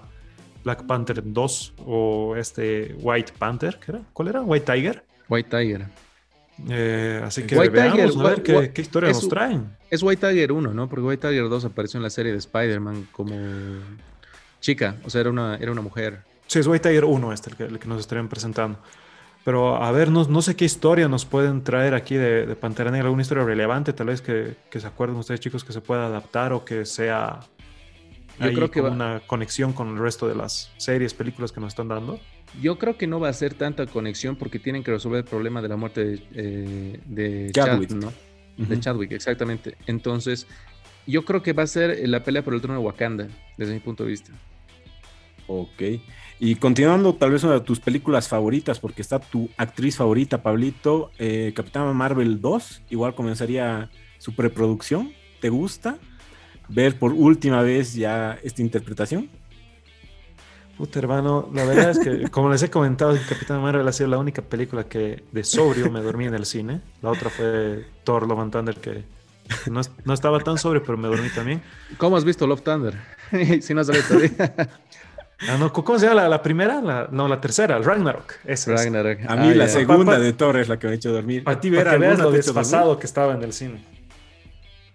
[0.64, 4.00] Black Panther 2 o este White Panther, ¿qué era?
[4.14, 4.40] ¿Cuál era?
[4.40, 5.04] White Tiger.
[5.28, 5.86] White Tiger.
[6.70, 9.76] Eh, así que White veamos Tiger, a ver qué, historia es nos traen.
[9.90, 10.88] Es White Tiger 1, ¿no?
[10.88, 13.34] Porque White Tiger 2 apareció en la serie de Spider-Man como
[14.62, 16.22] chica, o sea, era una, era una mujer.
[16.46, 18.78] Sí, es White Tiger 1 este, el que, el que nos estarían presentando.
[19.44, 22.90] Pero a ver, no, no sé qué historia nos pueden traer aquí de, de Pantera
[22.92, 26.06] Negra, alguna historia relevante, tal vez que, que se acuerden ustedes chicos que se pueda
[26.06, 27.40] adaptar o que sea
[28.38, 31.60] Yo ahí creo que va- una conexión con el resto de las series, películas que
[31.60, 32.20] nos están dando.
[32.60, 35.60] Yo creo que no va a ser tanta conexión porque tienen que resolver el problema
[35.60, 37.88] de la muerte de, eh, de Chadwick.
[37.90, 38.12] Chad, ¿no?
[38.58, 38.80] De Ujú.
[38.80, 39.76] Chadwick, exactamente.
[39.86, 40.46] Entonces,
[41.06, 43.80] yo creo que va a ser la pelea por el trono de Wakanda, desde mi
[43.80, 44.30] punto de vista.
[45.46, 45.82] Ok.
[46.40, 51.10] Y continuando, tal vez una de tus películas favoritas, porque está tu actriz favorita, Pablito,
[51.18, 55.12] eh, Capitana Marvel 2, igual comenzaría su preproducción.
[55.40, 55.98] ¿Te gusta
[56.68, 59.30] ver por última vez ya esta interpretación?
[60.76, 64.18] Puta hermano, la verdad es que como les he comentado, Capitán Marvel ha sido la
[64.18, 66.80] única película que de sobrio me dormí en el cine.
[67.02, 69.04] La otra fue Thor Love and Thunder que
[69.70, 71.62] no, es- no estaba tan sobrio, pero me dormí también.
[71.98, 72.94] ¿Cómo has visto Love Thunder?
[73.60, 74.70] si no has visto todavía.
[75.48, 76.80] Ah, no, ¿cómo se llama la, la primera?
[76.80, 78.34] La- no, la tercera, el Ragnarok.
[78.44, 78.80] Esa es.
[78.84, 79.18] Ragnarok.
[79.28, 81.12] A mí Ah, la segunda Pa- pa- de Thor es la que me ha hecho
[81.12, 81.44] dormir.
[81.44, 82.42] Para ¿A ti ver que veas alguna lo dormir?
[82.44, 83.84] desfasado que estaba en el cine.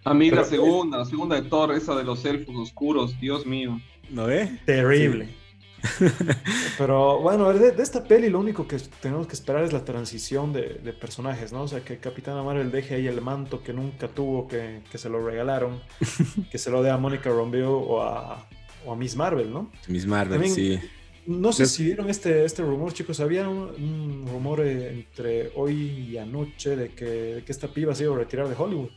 [0.05, 3.79] A mí la segunda, la segunda de Thor, esa de los elfos oscuros, Dios mío.
[4.09, 4.57] ¿No ve?
[4.65, 5.35] Terrible.
[6.77, 10.53] Pero bueno, de, de esta peli lo único que tenemos que esperar es la transición
[10.53, 11.63] de, de personajes, ¿no?
[11.63, 15.09] O sea, que Capitana Marvel deje ahí el manto que nunca tuvo, que, que se
[15.09, 15.81] lo regalaron,
[16.51, 18.47] que se lo dé a Mónica Rambeau o a,
[18.85, 19.71] o a Miss Marvel, ¿no?
[19.87, 20.79] Miss Marvel, También- sí.
[21.25, 23.19] No sé si vieron este, este rumor, chicos.
[23.19, 25.73] Había un, un rumor eh, entre hoy
[26.11, 28.89] y anoche de que, de que esta piba se iba a retirar de Hollywood.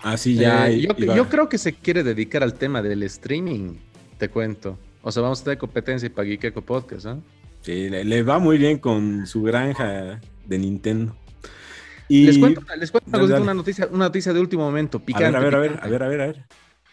[0.00, 0.70] Así ya.
[0.70, 3.74] Eh, yo, creo que se quiere dedicar al tema del streaming,
[4.16, 4.78] te cuento.
[5.02, 7.18] O sea, vamos a tener competencia para Geekeko Podcast, ¿ah?
[7.62, 11.16] Sí, le, le va muy bien con su granja de Nintendo.
[12.08, 13.42] Y Les cuento, les cuento una, Dale, cosita, dale.
[13.42, 15.36] una noticia, una noticia de último momento, a picante.
[15.36, 16.44] ver, a ver, a ver, a ver, a ver, a ver.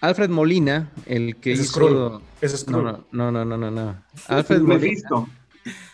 [0.01, 2.21] Alfred Molina, el que es hizo...
[2.41, 2.81] Es No,
[3.11, 4.03] no, no, no, no.
[4.27, 4.99] Alfred Molina.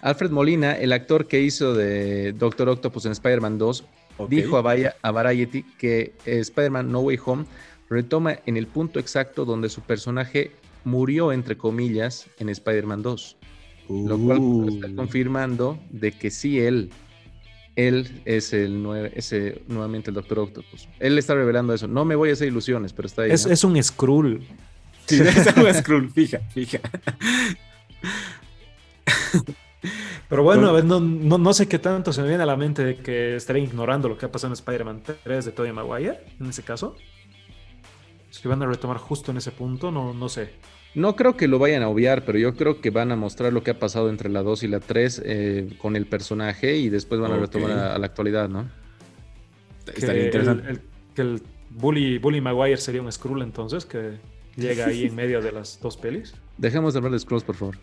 [0.02, 3.86] Alfred Molina, el actor que hizo de Doctor Octopus en Spider-Man 2,
[4.18, 4.30] Ok.
[4.30, 7.46] dijo a, Vaya- a Variety que eh, Spider-Man No Way Home
[7.90, 10.52] retoma en el punto exacto donde su personaje
[10.84, 13.38] murió, entre comillas, en Spider-Man 2.
[13.90, 16.92] Lo cual está confirmando de que sí, él,
[17.88, 20.88] él es, el nue- es, eh, nuevamente el Doctor Octopus.
[21.00, 21.88] Él está revelando eso.
[21.88, 23.32] No me voy a hacer ilusiones, pero está ahí.
[23.32, 23.54] Es, ¿no?
[23.54, 24.42] es un Skrull.
[25.08, 26.80] Sí, es un Skrull, fija, fija.
[30.30, 32.96] Pero bueno, no, no, no sé qué tanto se me viene a la mente de
[32.98, 36.64] que estarían ignorando lo que ha pasado en Spider-Man 3 de Tobey Maguire, en ese
[36.64, 36.96] caso.
[38.30, 40.54] Si van a retomar justo en ese punto, no, no sé.
[40.94, 43.64] No creo que lo vayan a obviar, pero yo creo que van a mostrar lo
[43.64, 47.22] que ha pasado entre la 2 y la 3 eh, con el personaje y después
[47.22, 48.70] van a retomar a, a la actualidad, ¿no?
[49.96, 50.64] Estaría que interesante.
[50.70, 50.82] El, el-
[51.16, 54.18] que el Bully, Bully Maguire sería un Skrull entonces, que
[54.56, 56.34] llega ahí en medio de las dos pelis.
[56.58, 57.78] Dejemos de hablar de Scrolls, por favor.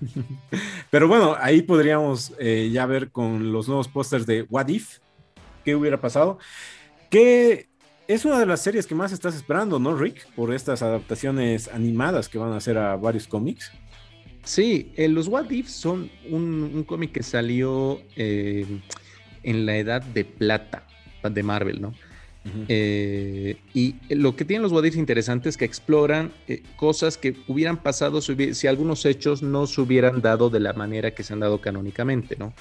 [0.90, 4.98] Pero bueno, ahí podríamos eh, ya ver con los nuevos pósters de What If,
[5.64, 6.38] qué hubiera pasado.
[7.10, 7.68] Que
[8.12, 10.26] es una de las series que más estás esperando, ¿no, Rick?
[10.34, 13.72] Por estas adaptaciones animadas que van a hacer a varios cómics.
[14.44, 18.66] Sí, eh, los What If son un, un cómic que salió eh,
[19.42, 20.84] en la edad de plata
[21.22, 21.94] de Marvel, ¿no?
[22.66, 26.32] Eh, y lo que tienen los What If interesantes es que exploran
[26.74, 31.22] cosas que hubieran pasado si algunos hechos no se hubieran dado de la manera que
[31.22, 32.52] se han dado canónicamente, ¿no?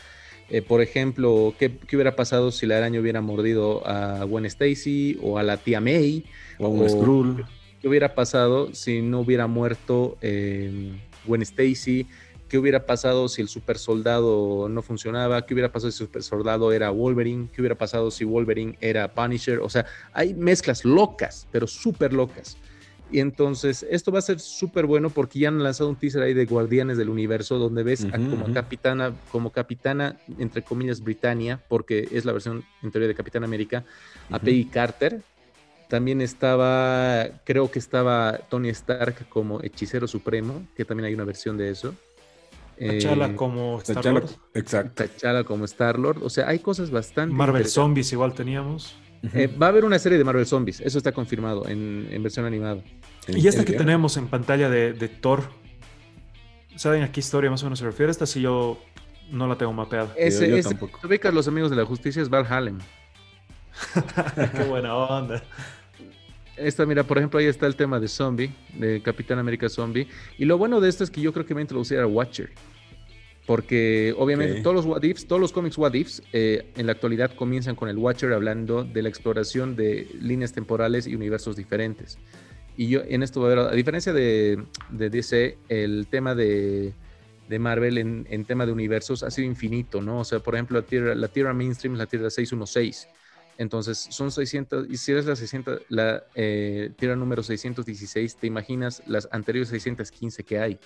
[0.54, 5.18] Eh, por ejemplo, ¿qué, qué hubiera pasado si la araña hubiera mordido a Gwen Stacy
[5.22, 6.26] o a la tía May?
[6.60, 7.46] O a un Skrull.
[7.80, 10.92] ¿Qué hubiera pasado si no hubiera muerto eh,
[11.26, 12.06] Gwen Stacy?
[12.50, 15.46] ¿Qué hubiera pasado si el super soldado no funcionaba?
[15.46, 17.48] ¿Qué hubiera pasado si el super soldado era Wolverine?
[17.54, 19.60] ¿Qué hubiera pasado si Wolverine era Punisher?
[19.60, 22.58] O sea, hay mezclas locas, pero súper locas.
[23.12, 26.34] Y entonces, esto va a ser súper bueno porque ya han lanzado un teaser ahí
[26.34, 32.08] de Guardianes del Universo, donde ves a- como capitana, como capitana, entre comillas, Britannia, porque
[32.12, 33.84] es la versión en teoría de Capitán América,
[34.30, 34.40] a.
[34.40, 35.22] Peggy Carter.
[35.90, 41.58] También estaba, creo que estaba Tony Stark como hechicero supremo, que también hay una versión
[41.58, 41.94] de eso.
[42.80, 44.30] T'Challa Eh, como Star-Lord.
[44.54, 45.04] Exacto.
[45.04, 46.24] T'Challa como Star-Lord.
[46.24, 47.36] O sea, hay cosas bastante.
[47.36, 47.66] Marvel.
[47.68, 48.96] Zombies igual teníamos.
[49.34, 52.46] Eh, va a haber una serie de Marvel Zombies, eso está confirmado en, en versión
[52.46, 52.82] animada.
[53.28, 55.44] Y esta ¿En que tenemos en pantalla de, de Thor,
[56.76, 58.12] ¿saben a qué historia más o menos se refiere?
[58.12, 58.80] Esta sí yo
[59.32, 60.14] no la tengo mapeada.
[60.18, 60.98] Ese, yo ese- tampoco.
[61.02, 62.22] ¿tú ubicas los amigos de la justicia?
[62.22, 62.74] Es Valhalla.
[64.56, 65.44] qué buena onda.
[66.58, 70.08] Esta, mira, por ejemplo, ahí está el tema de Zombie, de Capitán América Zombie.
[70.38, 72.52] Y lo bueno de esto es que yo creo que va a introducir a Watcher.
[73.46, 74.64] Porque obviamente Ok.
[74.64, 77.90] todos los What Ifs, todos los cómics What Ifs, eh, en la actualidad comienzan con
[77.90, 82.18] el Watcher hablando de la exploración de líneas temporales y universos diferentes.
[82.78, 86.94] Y yo en esto a diferencia de, de DC, el tema de,
[87.50, 90.20] de Marvel en, en tema de universos ha sido infinito, ¿no?
[90.20, 93.10] O sea, por ejemplo, la Tierra, la tierra Mainstream es la Tierra 616.
[93.58, 99.04] Entonces, son 600, y si eres la 600, la eh, Tierra número 616, te imaginas
[99.06, 100.80] las anteriores 615 que hay.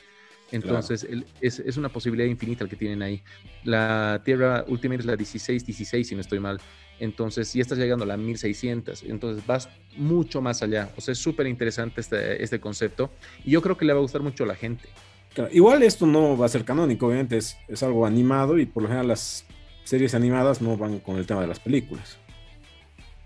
[0.51, 3.23] Entonces, el- es, es una posibilidad infinita el que tienen ahí.
[3.63, 6.59] La Tierra Ultimate es la 1616, si no estoy mal.
[6.99, 9.03] Entonces, ya estás llegando a la 1600.
[9.03, 10.91] Entonces, vas mucho más allá.
[10.97, 13.11] O sea, es súper interesante este, este concepto.
[13.43, 14.87] Y yo creo que le va a gustar mucho a la gente.
[15.33, 18.83] Claro, Igual esto no va a ser canónico, obviamente es, es algo animado y por
[18.83, 19.45] lo general las
[19.83, 22.17] series animadas no van con el tema de las películas.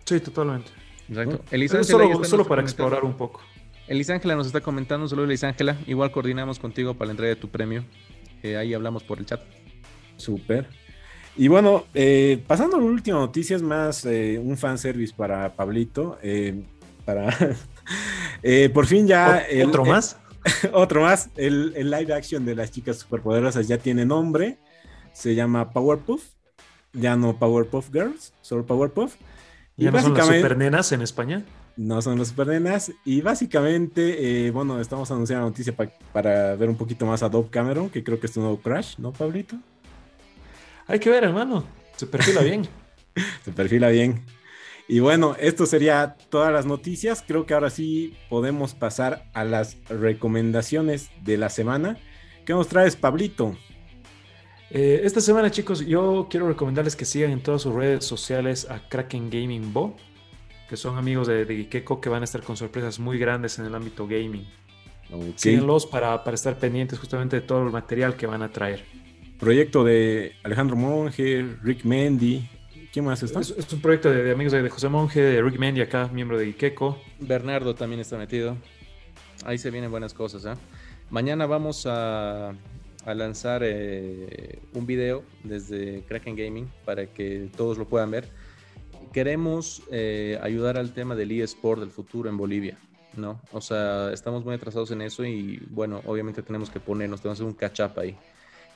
[0.05, 0.71] Sí, totalmente.
[1.07, 1.43] Exacto.
[1.67, 1.83] Ya
[2.29, 3.41] solo para explorar un poco.
[3.89, 5.75] Elis Ángela nos está comentando, un saludo Elis Ángela.
[5.87, 7.83] Igual coordinamos contigo para la entrega de tu premio.
[8.43, 9.41] Eh, ahí hablamos por el chat.
[10.17, 10.67] Súper.
[11.35, 16.17] Y bueno, eh, pasando a la última noticia, es más eh, un fanservice para Pablito.
[16.21, 16.63] eh,
[17.05, 17.35] para
[18.43, 19.43] eh, por fin ya.
[19.63, 20.17] ¿O- ¿Otro el- más?
[20.73, 21.29] Otro más.
[21.35, 24.57] El, el live action de las chicas superpoderosas ya tiene nombre.
[25.13, 26.23] Se llama Powerpuff.
[26.93, 29.15] Ya no Powerpuff Girls, solo Powerpuff.
[29.77, 31.43] Y ¿Ya no son las supernenas en España?
[31.79, 32.91] No son los supernenas.
[33.05, 37.29] Y básicamente, eh, bueno, estamos anunciando la noticia pa- para ver un poquito más a
[37.29, 39.55] Dove Cameron, que creo que es tu nuevo crush, ¿no, Pablito?
[40.87, 41.63] Hay que ver, hermano.
[41.95, 42.67] Se perfila bien.
[43.45, 44.25] Se perfila bien.
[44.89, 47.23] Y bueno, esto sería todas las noticias.
[47.25, 51.97] Creo que ahora sí podemos pasar a las recomendaciones de la semana.
[52.45, 53.55] ¿Qué nos traes, Pablito?
[54.71, 58.87] Eh, esta semana, chicos, yo quiero recomendarles que sigan en todas sus redes sociales a
[58.89, 59.95] Kraken Gaming Bo,
[60.69, 63.65] que son amigos de, de Gikeko que van a estar con sorpresas muy grandes en
[63.65, 64.47] el ámbito gaming.
[65.35, 68.85] Síguenlos para, para estar pendientes justamente de todo el material que van a traer.
[69.39, 72.47] Proyecto de Alejandro Monge, Rick Mendy.
[72.93, 73.39] ¿Quién más está?
[73.39, 76.09] Es, es un proyecto de, de amigos de, de José Monge, de Rick Mendy acá,
[76.13, 77.01] miembro de Gikeko.
[77.19, 78.55] Bernardo también está metido.
[79.45, 80.45] Ahí se vienen buenas cosas.
[80.45, 80.59] ¿eh?
[81.09, 87.87] Mañana vamos a, a lanzar eh, un video desde Kraken Gaming para que todos lo
[87.87, 88.29] puedan ver.
[89.11, 92.77] Queremos eh, ayudar al tema del eSport del futuro en Bolivia,
[93.15, 93.41] ¿no?
[93.51, 97.43] O sea, estamos muy atrasados en eso y bueno, obviamente tenemos que ponernos, tenemos que
[97.43, 98.15] hacer un catch-up ahí.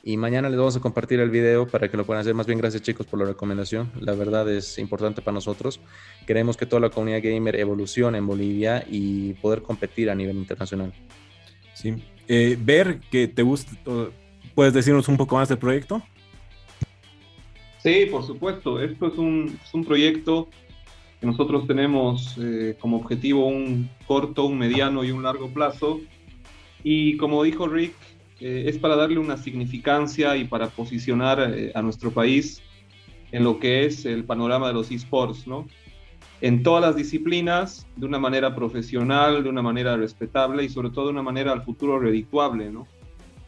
[0.05, 2.34] Y mañana les vamos a compartir el video para que lo puedan hacer.
[2.34, 3.89] Más bien, gracias chicos por la recomendación.
[4.01, 5.79] La verdad es importante para nosotros.
[6.27, 10.93] Queremos que toda la comunidad gamer evolucione en Bolivia y poder competir a nivel internacional.
[11.73, 12.03] Sí.
[12.27, 13.71] Eh, ver que te gusta,
[14.53, 16.01] ¿puedes decirnos un poco más del proyecto?
[17.84, 18.81] Sí, por supuesto.
[18.81, 20.47] Esto es un, es un proyecto
[21.19, 25.99] que nosotros tenemos eh, como objetivo un corto, un mediano y un largo plazo.
[26.81, 27.93] Y como dijo Rick,
[28.39, 32.61] eh, es para darle una significancia y para posicionar eh, a nuestro país
[33.34, 35.67] en lo que es el panorama de los esports, ¿no?
[36.39, 41.05] En todas las disciplinas, de una manera profesional, de una manera respetable y sobre todo
[41.05, 42.88] de una manera al futuro redituable, ¿no?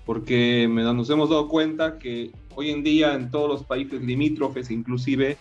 [0.05, 5.38] Porque nos hemos dado cuenta que hoy en día en todos los países limítrofes inclusive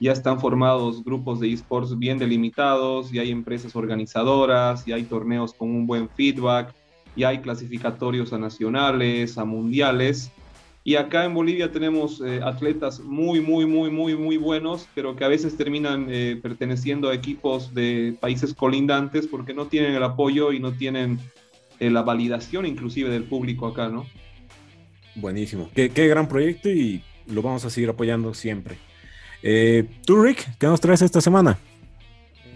[0.00, 5.54] ya están formados grupos de esports bien delimitados, y hay empresas organizadoras, y hay torneos
[5.54, 6.74] con un buen feedback,
[7.16, 10.30] y hay clasificatorios a nacionales, a mundiales.
[10.82, 15.24] Y acá en Bolivia tenemos eh, atletas muy, muy, muy, muy, muy buenos, pero que
[15.24, 20.52] a veces terminan eh, perteneciendo a equipos de países colindantes porque no tienen el apoyo
[20.52, 21.18] y no tienen
[21.80, 24.04] eh, la validación inclusive del público acá, ¿no?
[25.14, 25.70] Buenísimo.
[25.74, 28.76] Qué, gran proyecto y lo vamos a seguir apoyando siempre.
[30.06, 31.58] ¿Tú, Rick, qué nos traes esta semana?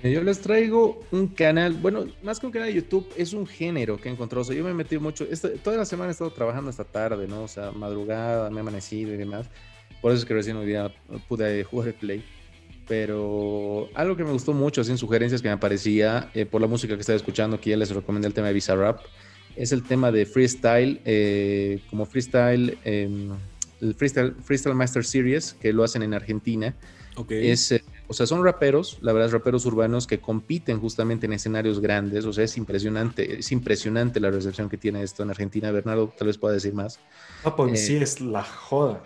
[0.03, 3.47] Eh, yo les traigo un canal, bueno, más que un canal de YouTube, es un
[3.47, 4.53] género que he encontrado.
[4.53, 5.27] Yo me he metido mucho,
[5.63, 7.43] toda la semana he estado trabajando hasta tarde, ¿no?
[7.43, 9.49] O sea, madrugada, me he amanecido y demás.
[10.01, 10.95] Por eso es que recién hoy día
[11.27, 12.25] pude jugar el Play.
[12.87, 16.95] Pero algo que me gustó mucho, en sugerencias que me aparecía eh, por la música
[16.95, 19.01] que estaba escuchando, que ya les recomendé el tema de Visa Rap,
[19.59, 23.31] es el tema de freestyle, eh, como freestyle, em,
[23.81, 26.75] el freestyle, freestyle Master Series, que lo hacen en Argentina.
[27.17, 27.51] Okay.
[27.51, 27.73] Es
[28.11, 32.25] o sea, son raperos, la verdad, raperos urbanos que compiten justamente en escenarios grandes.
[32.25, 35.71] O sea, es impresionante, es impresionante la recepción que tiene esto en Argentina.
[35.71, 36.99] Bernardo tal vez pueda decir más.
[37.43, 39.05] Papo en sí eh, es la joda.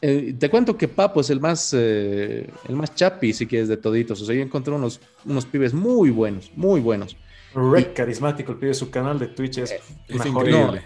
[0.00, 3.76] Eh, te cuento que Papo es el más, eh, el más chapi, si quieres, de
[3.76, 4.22] toditos.
[4.22, 7.18] O sea, yo encontré unos, unos pibes muy buenos, muy buenos.
[7.54, 9.74] Re carismático el pibe, su canal de Twitch es,
[10.08, 10.82] increíble.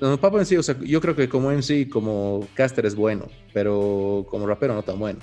[0.00, 3.28] No, Papo en sí, o sea, yo creo que como MC, como caster es bueno,
[3.52, 5.20] pero como rapero no tan bueno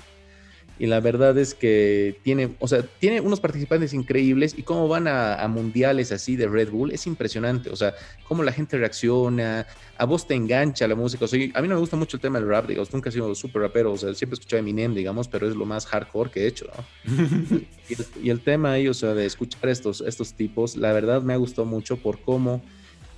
[0.78, 5.06] y la verdad es que tiene, o sea, tiene unos participantes increíbles y cómo van
[5.06, 7.94] a, mundiales así de Red Bull es impresionante, o sea,
[8.26, 9.66] cómo la gente reacciona,
[9.96, 12.20] a vos te engancha la música, o sea, a mí no me gusta mucho el
[12.20, 14.94] tema del rap, digamos, nunca he sido súper rapero, o sea, siempre he escuchado Eminem,
[14.94, 17.60] digamos, pero es lo más hardcore que he hecho, ¿no?
[18.22, 21.36] y, el, tema ahí, o sea, de escuchar estos, estos tipos, la verdad me ha
[21.36, 22.62] gustado mucho por cómo,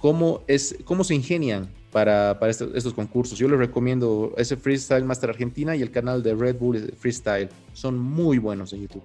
[0.01, 3.39] cómo, es, cómo se ingenian para, estos, concursos.
[3.39, 7.49] Yo les recomiendo ese Freestyle Master Argentina y el canal de Red Bull Freestyle.
[7.73, 9.03] Son muy buenos en YouTube.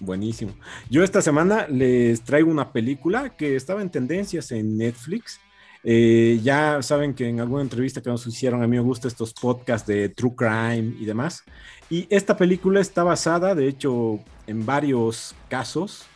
[0.00, 0.52] Buenísimo.
[0.88, 5.40] Yo esta semana les traigo una película que estaba en tendencias en Netflix.
[5.84, 9.34] Eh, ya saben que en alguna entrevista que nos hicieron, a mí me gustan estos
[9.34, 11.42] podcasts de True Crime y demás.
[11.90, 16.06] Y esta película está basada, de hecho, en varios casos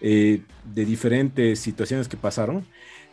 [0.00, 2.66] eh, de diferentes situaciones que pasaron.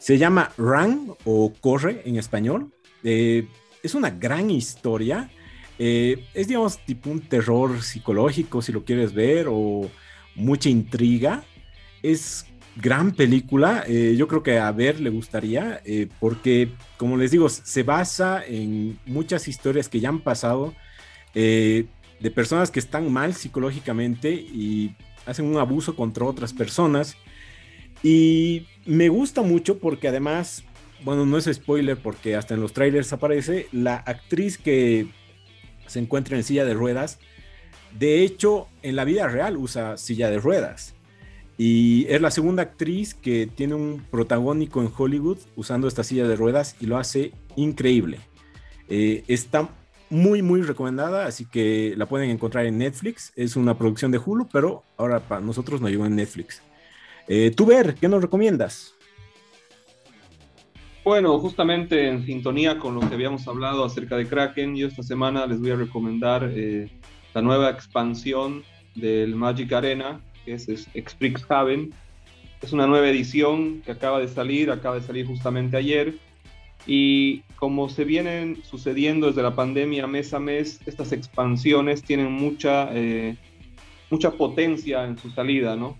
[0.04, 2.74] Se llama Run o Corre en español.
[3.06, 3.48] Eh,
[3.82, 5.32] es una gran historia.
[5.80, 9.90] Eh, es, digamos, tipo un terror psicológico, si lo quieres ver, o
[10.36, 11.46] mucha intriga.
[12.02, 12.46] Es
[12.76, 13.86] gran película.
[13.88, 15.82] Eh, yo creo que a ver le gustaría,
[16.20, 20.74] porque, como les digo, se basa en muchas historias que ya han pasado
[21.34, 21.88] de
[22.36, 27.16] personas que están mal psicológicamente y hacen un abuso contra otras personas.
[28.04, 30.64] Y me gusta mucho porque además,
[31.04, 35.08] bueno, no es spoiler porque hasta en los trailers aparece la actriz que
[35.88, 37.20] se encuentra en silla de ruedas.
[37.98, 40.96] De hecho, en la vida real usa silla de ruedas.
[41.58, 46.36] Y es la segunda actriz que tiene un protagónico en Hollywood usando esta silla de
[46.36, 48.20] ruedas y lo hace increíble.
[48.90, 49.70] Eh, está
[50.10, 53.32] muy, muy recomendada, así que la pueden encontrar en Netflix.
[53.36, 56.62] Es una producción de Hulu, pero ahora para nosotros no llegó en Netflix.
[57.28, 58.96] Eh, tú, Ver, ¿qué nos recomiendas?
[61.04, 65.46] Bueno, justamente en sintonía con lo que habíamos hablado acerca de Kraken, yo esta semana
[65.46, 66.90] les voy a recomendar eh,
[67.34, 68.64] la nueva expansión
[68.96, 70.88] del Magic Arena, que es, es
[71.50, 71.94] Haven.
[72.62, 76.14] Es una nueva edición que acaba de salir, acaba de salir justamente ayer.
[76.86, 82.90] Y como se vienen sucediendo desde la pandemia mes a mes, estas expansiones tienen mucha,
[82.94, 83.36] eh,
[84.10, 85.98] mucha potencia en su salida, ¿no?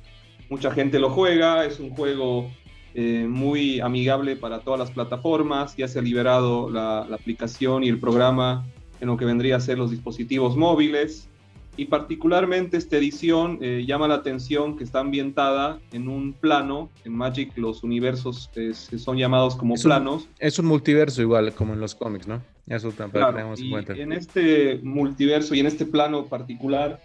[0.50, 2.50] Mucha gente lo juega, es un juego
[2.96, 8.00] eh, muy amigable para todas las plataformas, ya se ha liberado la, aplicación y el
[8.00, 8.66] programa
[9.02, 11.28] en lo que vendría a ser los dispositivos móviles.
[11.76, 16.92] y particularmente esta edición eh, llama la atención que está ambientada en un plano.
[17.04, 20.30] En Magic los universos eh, son llamados como planos.
[20.38, 22.44] es un multiverso igual, como en los cómics, ¿no?
[22.68, 23.94] Eso también tenemos en cuenta.
[23.94, 27.02] En este multiverso y en este plano particular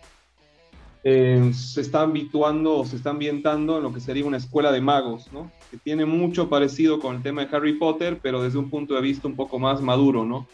[1.10, 4.82] eh, se está habituando o se está ambientando en lo que sería una escuela de
[4.82, 5.50] magos, ¿no?
[5.70, 9.00] Que tiene mucho parecido con el tema de Harry Potter, pero desde un punto de
[9.00, 10.46] vista un poco más maduro, ¿no?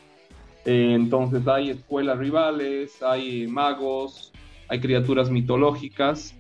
[0.64, 4.32] Eh, entonces hay escuelas rivales, hay magos,
[4.68, 6.36] hay criaturas mitológicas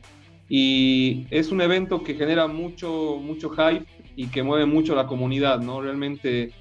[0.48, 3.84] y es un evento que genera mucho, mucho hype
[4.14, 5.80] y que mueve mucho la comunidad, ¿no?
[5.80, 6.52] Realmente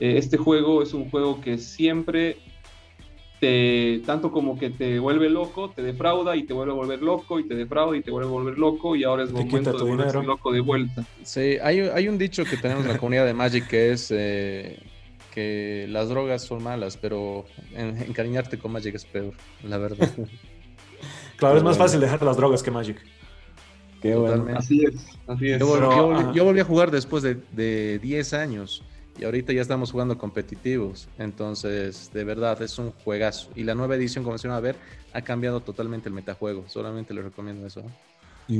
[0.00, 2.38] eh, este juego es un juego que siempre
[3.40, 7.38] te, tanto como que te vuelve loco, te defrauda y te vuelve a volver loco
[7.38, 10.22] y te defrauda y te vuelve a volver loco y ahora es momento de volverse
[10.22, 11.04] loco de vuelta.
[11.22, 14.82] Sí, hay, hay, un dicho que tenemos en la comunidad de Magic que es eh,
[15.32, 20.08] que las drogas son malas, pero encariñarte con Magic es peor, la verdad.
[21.36, 23.00] claro, es más fácil dejar las drogas que Magic.
[24.02, 24.46] Qué bueno.
[24.56, 24.94] Así es,
[25.26, 25.58] así es.
[25.58, 28.84] Yo, volví, a jugar después de, de 10 años
[29.18, 31.08] y ahorita ya estamos jugando competitivos.
[31.18, 33.50] Entonces, de verdad, es un juegazo.
[33.54, 34.76] Y la nueva edición, como se va a ver,
[35.12, 36.64] ha cambiado totalmente el metajuego.
[36.68, 37.84] Solamente les recomiendo eso.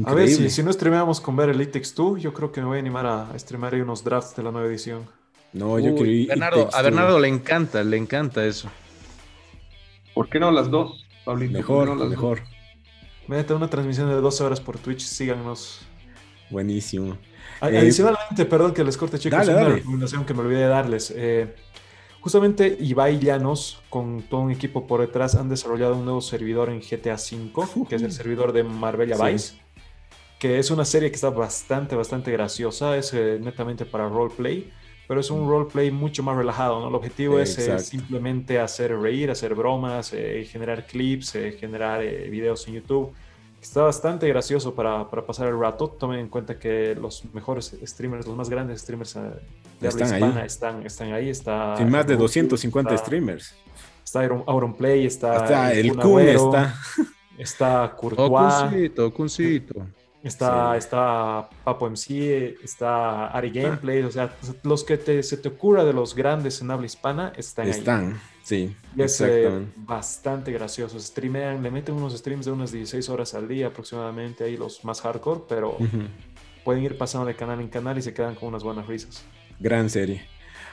[0.04, 2.66] A ver, si, si no streameamos con ver el Itex 2, yo creo que me
[2.66, 5.06] voy a animar a streamear ahí unos drafts de la nueva edición.
[5.52, 8.68] No, yo quiero Bernardo, A Bernardo le encanta, le encanta eso.
[10.12, 11.52] ¿Por qué no las dos, Pablito?
[11.52, 12.42] Mejor, mejor.
[13.28, 15.80] Métete una transmisión de 12 horas por Twitch, síganos.
[16.50, 17.16] Buenísimo.
[17.62, 21.12] Eh, adicionalmente, perdón que les corte, chicos, dale, una recomendación que me olvidé de darles.
[21.16, 21.54] Eh,
[22.20, 26.80] justamente Ibai Llanos, con todo un equipo por detrás, han desarrollado un nuevo servidor en
[26.80, 29.54] GTA V, que es el servidor de Marbella Vice,
[30.38, 34.70] que es una serie que está bastante, bastante graciosa, es eh, netamente para roleplay,
[35.08, 36.88] pero es un roleplay mucho más relajado, ¿no?
[36.88, 43.14] El objetivo es simplemente hacer reír, hacer bromas, generar clips, generar videos en YouTube
[43.60, 45.88] Está bastante gracioso para, para, pasar el rato.
[45.88, 49.20] Tomen en cuenta que los mejores streamers, los más grandes streamers eh,
[49.80, 50.46] de están hispana ahí.
[50.46, 51.28] Están, están ahí.
[51.28, 53.54] Está Sin más de 250 streamers.
[54.04, 56.74] Está Auron Play, está, está el Kun, está.
[57.38, 58.90] Está Courtois.
[59.14, 59.86] Cuncito,
[60.20, 64.34] Está, está Papo MC, está Ari Gameplay, o sea,
[64.64, 67.70] los que te, se te ocurra de los grandes en habla hispana están, ahí.
[67.70, 68.74] Están, sí.
[68.96, 70.98] Y es eh, bastante gracioso.
[70.98, 75.00] Streamean, le meten unos streams de unas 16 horas al día aproximadamente, ahí los más
[75.02, 75.76] hardcore, pero
[76.64, 79.24] pueden ir pasando de canal en canal y se quedan con unas buenas risas.
[79.60, 80.26] Gran serie.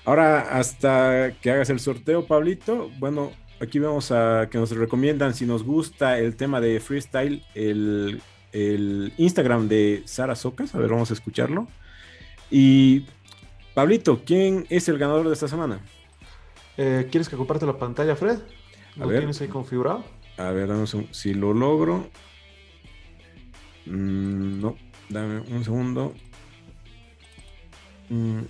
[0.05, 5.45] Ahora, hasta que hagas el sorteo, Pablito, bueno, aquí vamos a que nos recomiendan si
[5.45, 8.21] nos gusta el tema de freestyle, el
[8.55, 10.73] el Instagram de Sara Socas.
[10.73, 11.67] A ver, vamos a escucharlo.
[12.49, 13.05] Y
[13.73, 15.82] Pablito, ¿quién es el ganador de esta semana?
[16.78, 18.39] Eh, ¿Quieres que comparte la pantalla, Fred?
[18.95, 20.03] ¿Lo tienes ahí configurado?
[20.38, 22.09] A ver, dame un Si lo logro.
[23.86, 24.76] Mm, no,
[25.09, 26.13] dame un segundo.
[28.09, 28.41] Mm.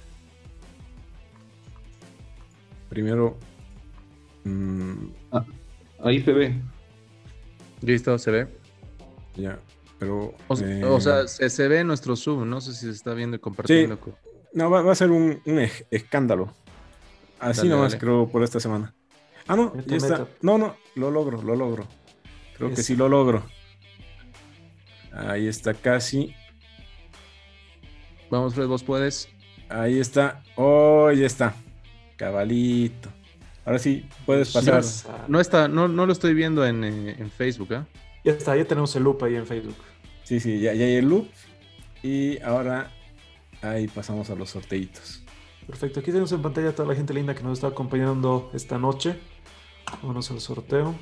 [2.89, 3.37] Primero.
[4.43, 5.07] Mm.
[5.31, 5.45] Ah,
[6.03, 6.61] ahí se ve.
[7.81, 8.47] Listo, se ve.
[9.35, 9.59] Ya.
[9.99, 13.39] Pero, o, eh, sea, se, ve nuestro sub, no sé si se está viendo y
[13.39, 13.97] compartiendo.
[14.53, 15.41] No, va, a ser un,
[15.89, 16.53] escándalo.
[17.39, 18.93] Así nomás creo por esta semana.
[19.47, 20.27] Ah, no, ya está.
[20.41, 21.87] No, no, lo logro, lo logro.
[22.57, 23.43] Creo que sí lo logro.
[25.11, 26.33] Ahí está casi.
[28.29, 29.29] Vamos, Fred, vos puedes.
[29.69, 30.43] Ahí está.
[30.55, 31.53] Oh, ya está.
[32.17, 33.09] Cabalito.
[33.65, 34.83] Ahora sí, puedes pasar.
[35.27, 37.83] No está, no, no lo estoy viendo en, eh, en Facebook, ¿eh?
[38.23, 39.75] Ya está, ya tenemos el loop ahí en Facebook.
[40.23, 41.27] Sí, sí, ya, hay el loop.
[42.03, 42.91] Y ahora
[43.61, 45.24] ahí pasamos a los sorteitos.
[45.67, 48.77] Perfecto, aquí tenemos en pantalla a toda la gente linda que nos está acompañando esta
[48.77, 49.19] noche.
[50.01, 50.93] Vámonos al sorteo.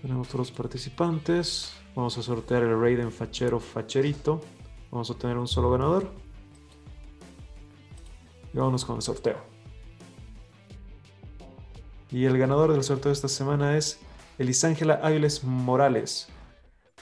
[0.00, 1.74] Tenemos todos los participantes.
[1.94, 4.40] Vamos a sortear el Raiden Fachero Facherito.
[4.90, 6.12] Vamos a tener un solo ganador.
[8.52, 9.38] Y vámonos con el sorteo.
[12.10, 13.98] Y el ganador del sorteo de esta semana es
[14.38, 16.28] Elisángela Áviles Morales.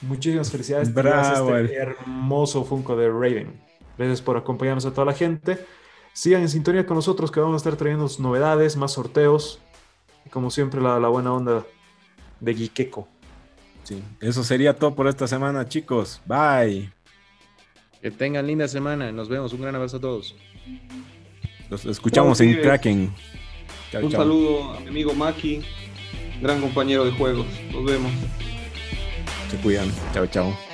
[0.01, 0.93] Muchísimas felicidades.
[0.93, 1.55] Bravo.
[1.55, 3.62] Este hermoso Funko de Raven.
[3.97, 5.65] Gracias por acompañarnos a toda la gente.
[6.13, 9.59] Sigan en sintonía con nosotros que vamos a estar trayendo novedades, más sorteos.
[10.25, 11.65] Y como siempre, la, buena onda
[12.39, 13.07] de Gikeko.
[13.83, 16.21] Sí, eso sería todo por esta semana, chicos.
[16.25, 16.91] Bye.
[18.01, 19.11] Que tengan linda semana.
[19.11, 19.53] Nos vemos.
[19.53, 20.35] Un gran abrazo a todos.
[21.69, 23.13] Los escuchamos en Kraken.
[24.01, 25.63] Un saludo a mi amigo Maki
[26.43, 27.47] gran compañero de juegos.
[27.71, 28.11] Nos vemos.
[29.49, 29.91] Se cuidan.
[30.13, 30.72] Chao, chao.